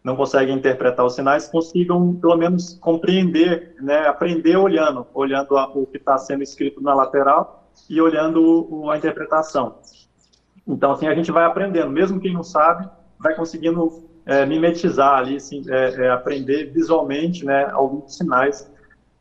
não 0.04 0.16
conseguem 0.16 0.56
interpretar 0.56 1.06
os 1.06 1.16
sinais, 1.16 1.48
consigam 1.48 2.16
pelo 2.16 2.36
menos 2.36 2.78
compreender, 2.80 3.76
né, 3.82 4.08
aprender 4.08 4.58
olhando, 4.58 5.08
olhando 5.14 5.58
a, 5.58 5.68
o 5.68 5.86
que 5.86 5.98
está 5.98 6.18
sendo 6.18 6.44
escrito 6.44 6.82
na 6.82 6.94
lateral 6.94 7.70
e 7.90 8.00
olhando 8.02 8.68
o, 8.70 8.92
a 8.92 8.98
interpretação. 8.98 9.80
Então, 10.68 10.92
assim, 10.92 11.08
a 11.08 11.16
gente 11.16 11.32
vai 11.32 11.46
aprendendo, 11.46 11.90
mesmo 11.90 12.20
quem 12.20 12.34
não 12.34 12.44
sabe, 12.44 12.88
vai 13.20 13.36
conseguindo 13.36 14.13
é, 14.26 14.46
mimetizar 14.46 15.20
ali, 15.20 15.36
assim, 15.36 15.64
é, 15.68 16.06
é, 16.06 16.10
aprender 16.12 16.72
visualmente, 16.72 17.46
né, 17.46 17.70
alguns 17.72 18.18
sinais, 18.18 18.72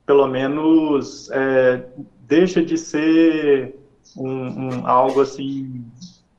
pelo 0.06 0.26
menos 0.26 1.30
é, 1.30 1.84
deixa 2.20 2.62
de 2.62 2.76
ser 2.76 3.76
um, 4.16 4.28
um, 4.28 4.86
algo 4.86 5.20
assim 5.20 5.84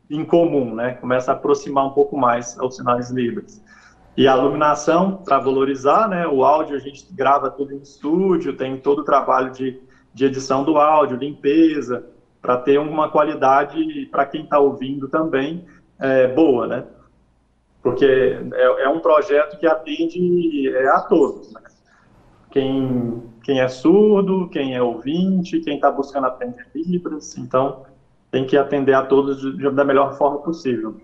incomum, 0.09 0.75
né, 0.75 0.93
começa 0.93 1.31
a 1.31 1.35
aproximar 1.35 1.85
um 1.85 1.91
pouco 1.91 2.17
mais 2.17 2.57
aos 2.59 2.75
sinais 2.75 3.09
livres. 3.09 3.61
E 4.15 4.27
a 4.27 4.37
iluminação, 4.37 5.17
para 5.25 5.39
valorizar, 5.39 6.07
né, 6.07 6.27
o 6.27 6.43
áudio 6.43 6.75
a 6.75 6.79
gente 6.79 7.07
grava 7.11 7.49
tudo 7.49 7.73
em 7.73 7.79
estúdio, 7.79 8.55
tem 8.55 8.77
todo 8.77 8.99
o 8.99 9.03
trabalho 9.03 9.51
de, 9.51 9.81
de 10.13 10.25
edição 10.25 10.63
do 10.63 10.77
áudio, 10.77 11.17
limpeza, 11.17 12.05
para 12.39 12.57
ter 12.57 12.77
uma 12.77 13.09
qualidade 13.09 14.05
para 14.11 14.25
quem 14.25 14.43
está 14.43 14.59
ouvindo 14.59 15.07
também 15.07 15.65
é, 15.99 16.27
boa, 16.27 16.67
né? 16.67 16.83
Porque 17.83 18.05
é, 18.05 18.83
é, 18.85 18.89
um 18.89 19.01
projeto 19.01 19.59
que 19.59 19.67
atende 19.67 20.73
é, 20.73 20.87
a 20.87 21.01
todos, 21.01 21.51
né? 21.51 21.61
Quem, 22.49 23.21
quem 23.43 23.59
é 23.59 23.67
surdo, 23.67 24.49
quem 24.49 24.73
é 24.73 24.81
ouvinte, 24.81 25.59
quem 25.59 25.75
está 25.75 25.91
buscando 25.91 26.27
aprender 26.27 26.65
Libras, 26.73 27.37
então 27.37 27.83
tem 28.31 28.45
que 28.45 28.55
atender 28.55 28.93
a 28.93 29.03
todos 29.03 29.41
de, 29.41 29.69
da 29.71 29.83
melhor 29.83 30.17
forma 30.17 30.39
possível. 30.39 30.95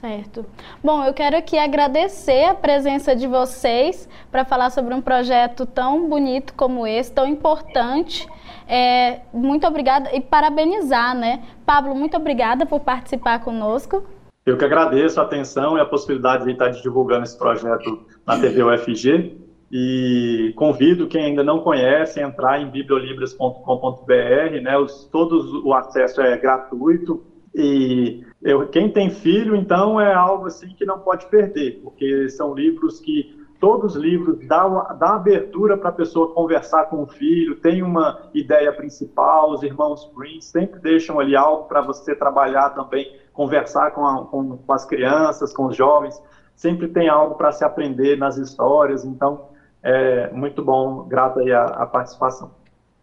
Certo. 0.00 0.46
Bom, 0.84 1.02
eu 1.02 1.12
quero 1.12 1.36
aqui 1.36 1.58
agradecer 1.58 2.44
a 2.44 2.54
presença 2.54 3.16
de 3.16 3.26
vocês 3.26 4.08
para 4.30 4.44
falar 4.44 4.70
sobre 4.70 4.94
um 4.94 5.00
projeto 5.00 5.66
tão 5.66 6.08
bonito 6.08 6.54
como 6.54 6.86
esse, 6.86 7.12
tão 7.12 7.26
importante. 7.26 8.28
É, 8.68 9.20
muito 9.32 9.66
obrigada 9.66 10.14
e 10.14 10.20
parabenizar, 10.20 11.16
né? 11.16 11.42
Pablo, 11.66 11.96
muito 11.96 12.16
obrigada 12.16 12.64
por 12.64 12.80
participar 12.80 13.40
conosco. 13.40 14.04
Eu 14.48 14.56
que 14.56 14.64
agradeço 14.64 15.20
a 15.20 15.24
atenção 15.24 15.76
e 15.76 15.80
a 15.80 15.84
possibilidade 15.84 16.44
de 16.44 16.52
estar 16.52 16.70
divulgando 16.70 17.24
esse 17.24 17.36
projeto 17.36 18.06
na 18.26 18.40
TV 18.40 18.62
UFG 18.62 19.36
e 19.70 20.54
convido 20.56 21.06
quem 21.06 21.22
ainda 21.22 21.44
não 21.44 21.58
conhece 21.60 22.18
a 22.18 22.26
entrar 22.26 22.58
em 22.58 22.70
bibliolibras.com.br, 22.70 24.62
né? 24.62 24.78
Os, 24.78 25.04
todos 25.12 25.52
o 25.52 25.74
acesso 25.74 26.22
é 26.22 26.34
gratuito 26.38 27.22
e 27.54 28.24
eu, 28.42 28.66
quem 28.68 28.90
tem 28.90 29.10
filho, 29.10 29.54
então, 29.54 30.00
é 30.00 30.14
algo 30.14 30.46
assim 30.46 30.68
que 30.68 30.86
não 30.86 31.00
pode 31.00 31.26
perder, 31.26 31.80
porque 31.82 32.30
são 32.30 32.54
livros 32.54 33.00
que 33.00 33.37
todos 33.60 33.96
os 33.96 34.02
livros 34.02 34.38
dão, 34.46 34.86
dão 34.98 35.08
abertura 35.08 35.76
para 35.76 35.88
a 35.88 35.92
pessoa 35.92 36.32
conversar 36.32 36.84
com 36.86 37.02
o 37.02 37.06
filho, 37.06 37.56
tem 37.56 37.82
uma 37.82 38.28
ideia 38.32 38.72
principal, 38.72 39.52
os 39.52 39.62
irmãos 39.62 40.10
Green 40.16 40.40
sempre 40.40 40.78
deixam 40.80 41.18
ali 41.18 41.34
algo 41.34 41.64
para 41.64 41.80
você 41.80 42.14
trabalhar 42.14 42.70
também, 42.70 43.16
conversar 43.32 43.90
com, 43.92 44.06
a, 44.06 44.24
com, 44.26 44.56
com, 44.58 44.72
as 44.72 44.84
crianças, 44.84 45.52
com 45.52 45.66
os 45.66 45.76
jovens, 45.76 46.20
sempre 46.54 46.88
tem 46.88 47.08
algo 47.08 47.34
para 47.34 47.52
se 47.52 47.64
aprender 47.64 48.16
nas 48.16 48.36
histórias, 48.36 49.04
então 49.04 49.48
é 49.82 50.30
muito 50.30 50.62
bom, 50.64 51.04
grato 51.04 51.40
aí 51.40 51.52
a, 51.52 51.64
a 51.64 51.86
participação. 51.86 52.57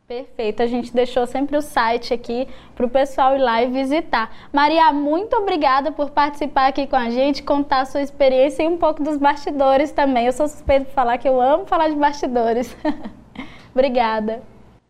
Perfeito, 0.08 0.62
a 0.62 0.68
gente 0.68 0.94
deixou 0.94 1.26
sempre 1.26 1.58
o 1.58 1.64
site 1.64 2.14
aqui 2.14 2.48
para 2.76 2.86
o 2.86 2.90
pessoal 2.90 3.36
ir 3.36 3.40
lá 3.40 3.64
e 3.64 3.72
visitar. 3.72 4.32
Maria, 4.54 4.94
muito 4.94 5.36
obrigada 5.36 5.92
por 5.92 6.12
participar 6.12 6.68
aqui 6.68 6.86
com 6.86 6.96
a 6.96 7.10
gente, 7.10 7.42
contar 7.42 7.82
a 7.82 7.86
sua 7.86 8.04
experiência 8.04 8.62
e 8.62 8.68
um 8.68 8.78
pouco 8.78 9.02
dos 9.02 9.18
bastidores 9.18 9.92
também. 9.92 10.28
Eu 10.28 10.32
sou 10.32 10.48
suspeita 10.48 10.86
de 10.86 10.92
falar 10.92 11.18
que 11.18 11.28
eu 11.28 11.42
amo 11.42 11.66
falar 11.66 11.90
de 11.90 11.96
bastidores. 11.96 12.78
obrigada. 13.74 14.44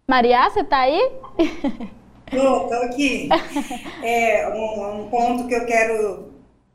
Maria, 0.05 0.49
você 0.49 0.59
está 0.59 0.79
aí? 0.79 1.11
Estou, 2.27 2.73
aqui. 2.83 3.29
É, 4.03 4.49
um, 4.49 5.03
um 5.05 5.09
ponto 5.09 5.47
que 5.47 5.55
eu 5.55 5.65
quero 5.65 6.33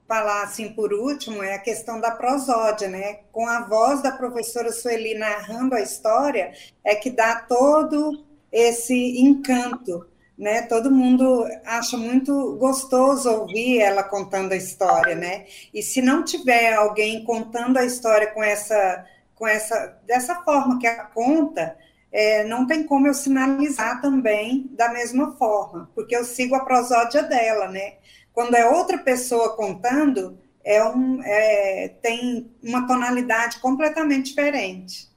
falar 0.09 0.45
assim 0.45 0.70
por 0.70 0.95
último 0.95 1.43
é 1.43 1.55
a 1.55 1.59
questão 1.59 2.01
da 2.01 2.11
prosódia, 2.11 2.88
né? 2.88 3.18
Com 3.30 3.47
a 3.47 3.61
voz 3.68 4.03
da 4.03 4.11
professora 4.11 4.72
Sueli 4.72 5.14
narrando 5.14 5.74
a 5.74 5.80
história, 5.80 6.53
é 6.82 6.95
que 6.95 7.11
dá 7.11 7.36
todo 7.36 8.30
esse 8.53 8.95
encanto, 9.21 10.07
né? 10.37 10.63
Todo 10.63 10.91
mundo 10.91 11.47
acha 11.65 11.97
muito 11.97 12.57
gostoso 12.57 13.31
ouvir 13.31 13.79
ela 13.81 14.03
contando 14.03 14.53
a 14.53 14.57
história, 14.57 15.15
né? 15.15 15.47
E 15.73 15.83
se 15.83 16.01
não 16.01 16.25
tiver 16.25 16.73
alguém 16.75 17.25
contando 17.25 17.77
a 17.77 17.85
história 17.85 18.29
com 18.29 18.43
essa, 18.43 19.05
com 19.35 19.47
essa, 19.47 19.99
dessa 20.07 20.37
forma 20.37 20.79
que 20.79 20.87
ela 20.87 21.05
conta, 21.05 21.77
é, 22.11 22.45
não 22.45 22.67
tem 22.67 22.85
como 22.85 23.07
eu 23.07 23.15
sinalizar 23.15 24.01
também 24.01 24.69
da 24.73 24.89
mesma 24.89 25.37
forma, 25.37 25.91
porque 25.95 26.17
eu 26.17 26.25
sigo 26.25 26.55
a 26.55 26.65
prosódia 26.65 27.23
dela, 27.23 27.69
né? 27.69 27.95
Quando 28.33 28.55
é 28.55 28.69
outra 28.69 28.99
pessoa 28.99 29.55
contando, 29.55 30.39
é 30.65 30.83
um, 30.85 31.23
é, 31.23 31.89
tem 32.01 32.51
uma 32.63 32.87
tonalidade 32.87 33.61
completamente 33.61 34.31
diferente. 34.31 35.10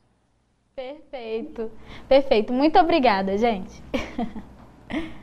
Perfeito, 0.75 1.71
perfeito. 2.09 2.51
Muito 2.51 2.79
obrigada, 2.79 3.37
gente. 3.37 3.83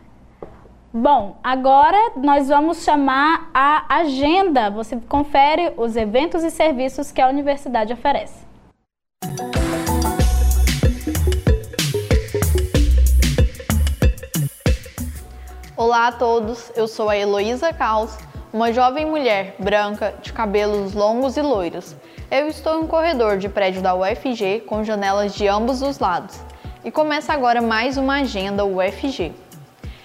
Bom, 0.94 1.38
agora 1.42 2.12
nós 2.16 2.46
vamos 2.46 2.84
chamar 2.84 3.51
a 3.53 3.96
agenda. 3.96 4.70
Você 4.70 4.96
confere 5.09 5.72
os 5.76 5.96
eventos 5.96 6.44
e 6.44 6.53
serviços 6.53 7.11
que 7.11 7.20
a 7.20 7.28
universidade 7.28 7.92
oferece. 7.92 8.46
Olá 15.76 16.09
a 16.09 16.12
todos, 16.12 16.70
eu 16.76 16.86
sou 16.86 17.09
a 17.09 17.16
Heloísa 17.16 17.72
Caos, 17.72 18.16
uma 18.53 18.72
jovem 18.72 19.07
mulher 19.07 19.55
branca 19.61 20.12
de 20.20 20.32
cabelos 20.32 20.92
longos 20.92 21.36
e 21.36 21.42
loiros 21.42 21.94
eu 22.30 22.48
estou 22.48 22.80
em 22.80 22.82
um 22.82 22.86
corredor 22.86 23.38
de 23.38 23.48
prédio 23.48 23.80
da 23.80 23.94
UFG 23.94 24.64
com 24.66 24.82
janelas 24.82 25.34
de 25.34 25.46
ambos 25.46 25.82
os 25.82 26.01
lados 26.01 26.40
e 26.84 26.90
começa 26.90 27.32
agora 27.32 27.62
mais 27.62 27.96
uma 27.96 28.20
agenda 28.20 28.64
UFG. 28.64 29.32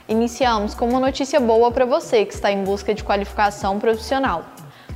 Iniciamos 0.07 0.75
com 0.75 0.87
uma 0.87 0.99
notícia 0.99 1.39
boa 1.39 1.71
para 1.71 1.85
você 1.85 2.23
que 2.23 2.33
está 2.33 2.51
em 2.51 2.63
busca 2.63 2.93
de 2.93 3.03
qualificação 3.03 3.79
profissional. 3.79 4.45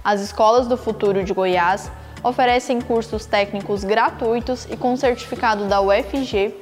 As 0.04 0.22
escolas 0.22 0.68
do 0.68 0.78
futuro 0.78 1.24
de 1.24 1.34
Goiás 1.34 1.92
oferecem 2.24 2.80
cursos 2.80 3.26
técnicos 3.26 3.84
gratuitos 3.84 4.68
e 4.70 4.78
com 4.78 4.96
certificado 4.96 5.66
da 5.66 5.82
UFG 5.82 6.54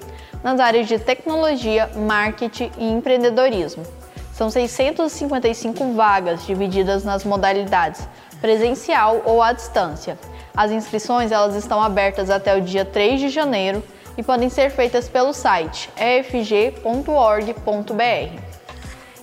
nas 0.43 0.59
áreas 0.59 0.87
de 0.87 0.99
tecnologia, 0.99 1.89
marketing 1.95 2.71
e 2.77 2.89
empreendedorismo. 2.89 3.96
São 4.37 4.49
655 4.49 5.93
vagas 5.93 6.45
divididas 6.45 7.03
nas 7.03 7.23
modalidades 7.25 8.07
presencial 8.39 9.21
ou 9.25 9.41
à 9.41 9.51
distância 9.51 10.17
as 10.57 10.71
inscrições 10.71 11.31
elas 11.31 11.55
estão 11.55 11.79
abertas 11.79 12.31
até 12.31 12.57
o 12.57 12.61
dia 12.61 12.83
3 12.83 13.19
de 13.19 13.29
janeiro 13.29 13.83
e 14.17 14.23
podem 14.23 14.49
ser 14.49 14.71
feitas 14.71 15.07
pelo 15.07 15.31
site 15.31 15.87
efg.org.br. 15.95 16.81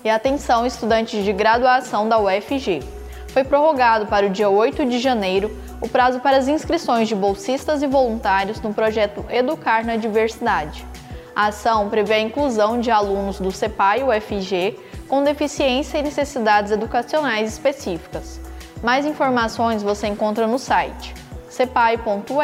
E 0.05 0.09
atenção, 0.09 0.65
estudantes 0.65 1.25
de 1.25 1.33
graduação 1.33 2.09
da 2.09 2.21
UFG. 2.21 2.85
Foi 3.27 3.43
prorrogado 3.43 4.07
para 4.07 4.27
o 4.27 4.31
dia 4.31 4.49
8 4.49 4.87
de 4.87 5.01
janeiro 5.01 5.51
o 5.81 5.89
prazo 5.89 6.21
para 6.21 6.37
as 6.37 6.47
inscrições 6.47 7.09
de 7.09 7.17
bolsistas 7.17 7.83
e 7.83 7.89
voluntários 7.89 8.61
no 8.61 8.73
projeto 8.73 9.27
Educar 9.29 9.85
na 9.85 9.97
Diversidade. 9.97 10.87
A 11.35 11.47
ação 11.47 11.89
prevê 11.91 12.15
a 12.15 12.21
inclusão 12.21 12.79
de 12.79 12.93
alunos 12.93 13.41
do 13.41 13.51
CEPAI 13.51 14.05
UFG 14.05 14.79
com 15.15 15.23
deficiência 15.23 15.99
e 15.99 16.03
necessidades 16.03 16.73
educacionais 16.73 17.53
específicas. 17.53 18.41
Mais 18.83 19.07
informações 19.07 19.81
você 19.81 20.09
encontra 20.09 20.45
no 20.45 20.59
site 20.59 21.15
cepai.ufg.br. 21.49 22.35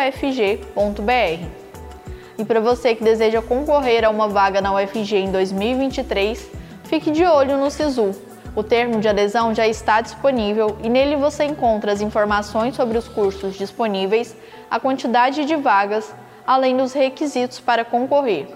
E 2.39 2.45
para 2.45 2.61
você 2.61 2.95
que 2.95 3.03
deseja 3.03 3.43
concorrer 3.43 4.05
a 4.05 4.09
uma 4.09 4.29
vaga 4.29 4.61
na 4.61 4.73
UFG 4.73 5.17
em 5.17 5.33
2023, 5.33 6.49
fique 6.85 7.11
de 7.11 7.25
olho 7.25 7.59
no 7.59 7.73
SISU. 7.73 8.15
O 8.55 8.63
termo 8.63 9.01
de 9.01 9.09
adesão 9.09 9.53
já 9.53 9.67
está 9.67 10.01
disponível 10.01 10.79
e 10.81 10.89
nele 10.89 11.17
você 11.17 11.43
encontra 11.43 11.91
as 11.91 12.01
informações 12.01 12.77
sobre 12.77 12.97
os 12.97 13.09
cursos 13.09 13.57
disponíveis, 13.57 14.37
a 14.71 14.79
quantidade 14.79 15.45
de 15.45 15.57
vagas, 15.57 16.15
além 16.47 16.77
dos 16.77 16.93
requisitos 16.93 17.59
para 17.59 17.85
concorrer. 17.85 18.47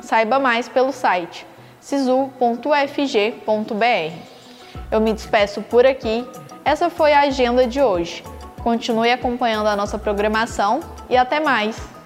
Saiba 0.00 0.38
mais 0.38 0.70
pelo 0.70 0.90
site 0.90 1.46
sisu.ufg.br. 1.80 2.62
Eu 4.90 5.00
me 5.00 5.12
despeço 5.12 5.62
por 5.62 5.86
aqui. 5.86 6.26
Essa 6.64 6.90
foi 6.90 7.12
a 7.12 7.20
agenda 7.20 7.66
de 7.66 7.80
hoje. 7.80 8.22
Continue 8.62 9.10
acompanhando 9.10 9.68
a 9.68 9.76
nossa 9.76 9.98
programação 9.98 10.80
e 11.08 11.16
até 11.16 11.40
mais! 11.40 11.98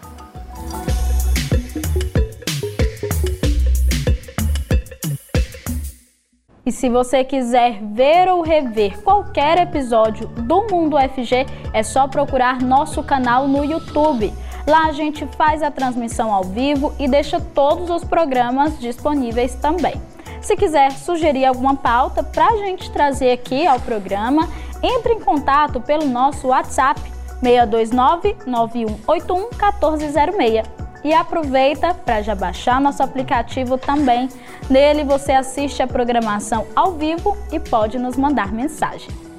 E 6.64 6.70
se 6.70 6.89
você 6.89 7.25
quiser 7.25 7.81
ver 7.83 8.29
ou 8.29 8.41
rever 8.41 9.03
qualquer 9.03 9.59
episódio 9.59 10.29
do 10.29 10.68
Mundo 10.70 10.97
UFG, 10.97 11.45
é 11.73 11.83
só 11.83 12.07
procurar 12.07 12.62
nosso 12.62 13.03
canal 13.03 13.49
no 13.49 13.64
YouTube. 13.64 14.33
Lá 14.66 14.86
a 14.86 14.92
gente 14.92 15.26
faz 15.36 15.62
a 15.62 15.70
transmissão 15.70 16.32
ao 16.32 16.44
vivo 16.44 16.94
e 16.98 17.08
deixa 17.08 17.40
todos 17.40 17.90
os 17.90 18.04
programas 18.04 18.78
disponíveis 18.78 19.54
também. 19.54 20.00
Se 20.40 20.56
quiser 20.56 20.92
sugerir 20.92 21.44
alguma 21.44 21.76
pauta 21.76 22.22
para 22.22 22.46
a 22.46 22.56
gente 22.56 22.90
trazer 22.90 23.32
aqui 23.32 23.66
ao 23.66 23.78
programa, 23.80 24.48
entre 24.82 25.14
em 25.14 25.20
contato 25.20 25.80
pelo 25.80 26.06
nosso 26.06 26.48
WhatsApp 26.48 27.00
629 27.40 28.36
9181 28.46 29.48
1406 29.50 30.82
e 31.04 31.12
aproveita 31.12 31.94
para 31.94 32.22
já 32.22 32.34
baixar 32.34 32.80
nosso 32.80 33.02
aplicativo 33.02 33.76
também. 33.76 34.28
Nele 34.70 35.04
você 35.04 35.32
assiste 35.32 35.82
a 35.82 35.86
programação 35.86 36.66
ao 36.74 36.92
vivo 36.92 37.36
e 37.52 37.58
pode 37.58 37.98
nos 37.98 38.16
mandar 38.16 38.52
mensagem. 38.52 39.32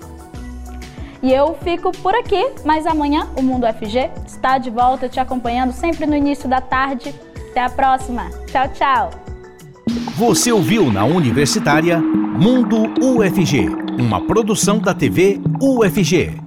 E 1.23 1.31
eu 1.31 1.57
fico 1.63 1.89
por 1.99 2.13
aqui, 2.13 2.51
mas 2.65 2.85
amanhã 2.85 3.29
o 3.37 3.41
Mundo 3.41 3.65
FG 3.65 4.11
está 4.27 4.57
de 4.57 4.69
volta 4.69 5.07
te 5.07 5.21
acompanhando 5.21 5.71
sempre 5.71 6.05
no 6.05 6.13
início 6.13 6.49
da 6.49 6.59
tarde. 6.59 7.15
Até 7.49 7.61
a 7.61 7.69
próxima. 7.69 8.29
Tchau, 8.47 8.67
tchau. 8.73 9.09
Você 10.17 10.51
ouviu 10.51 10.91
na 10.91 11.05
Universitária 11.05 11.97
Mundo 11.99 12.93
UFG, 13.01 13.69
uma 13.97 14.27
produção 14.27 14.79
da 14.79 14.93
TV 14.93 15.39
UFG. 15.61 16.42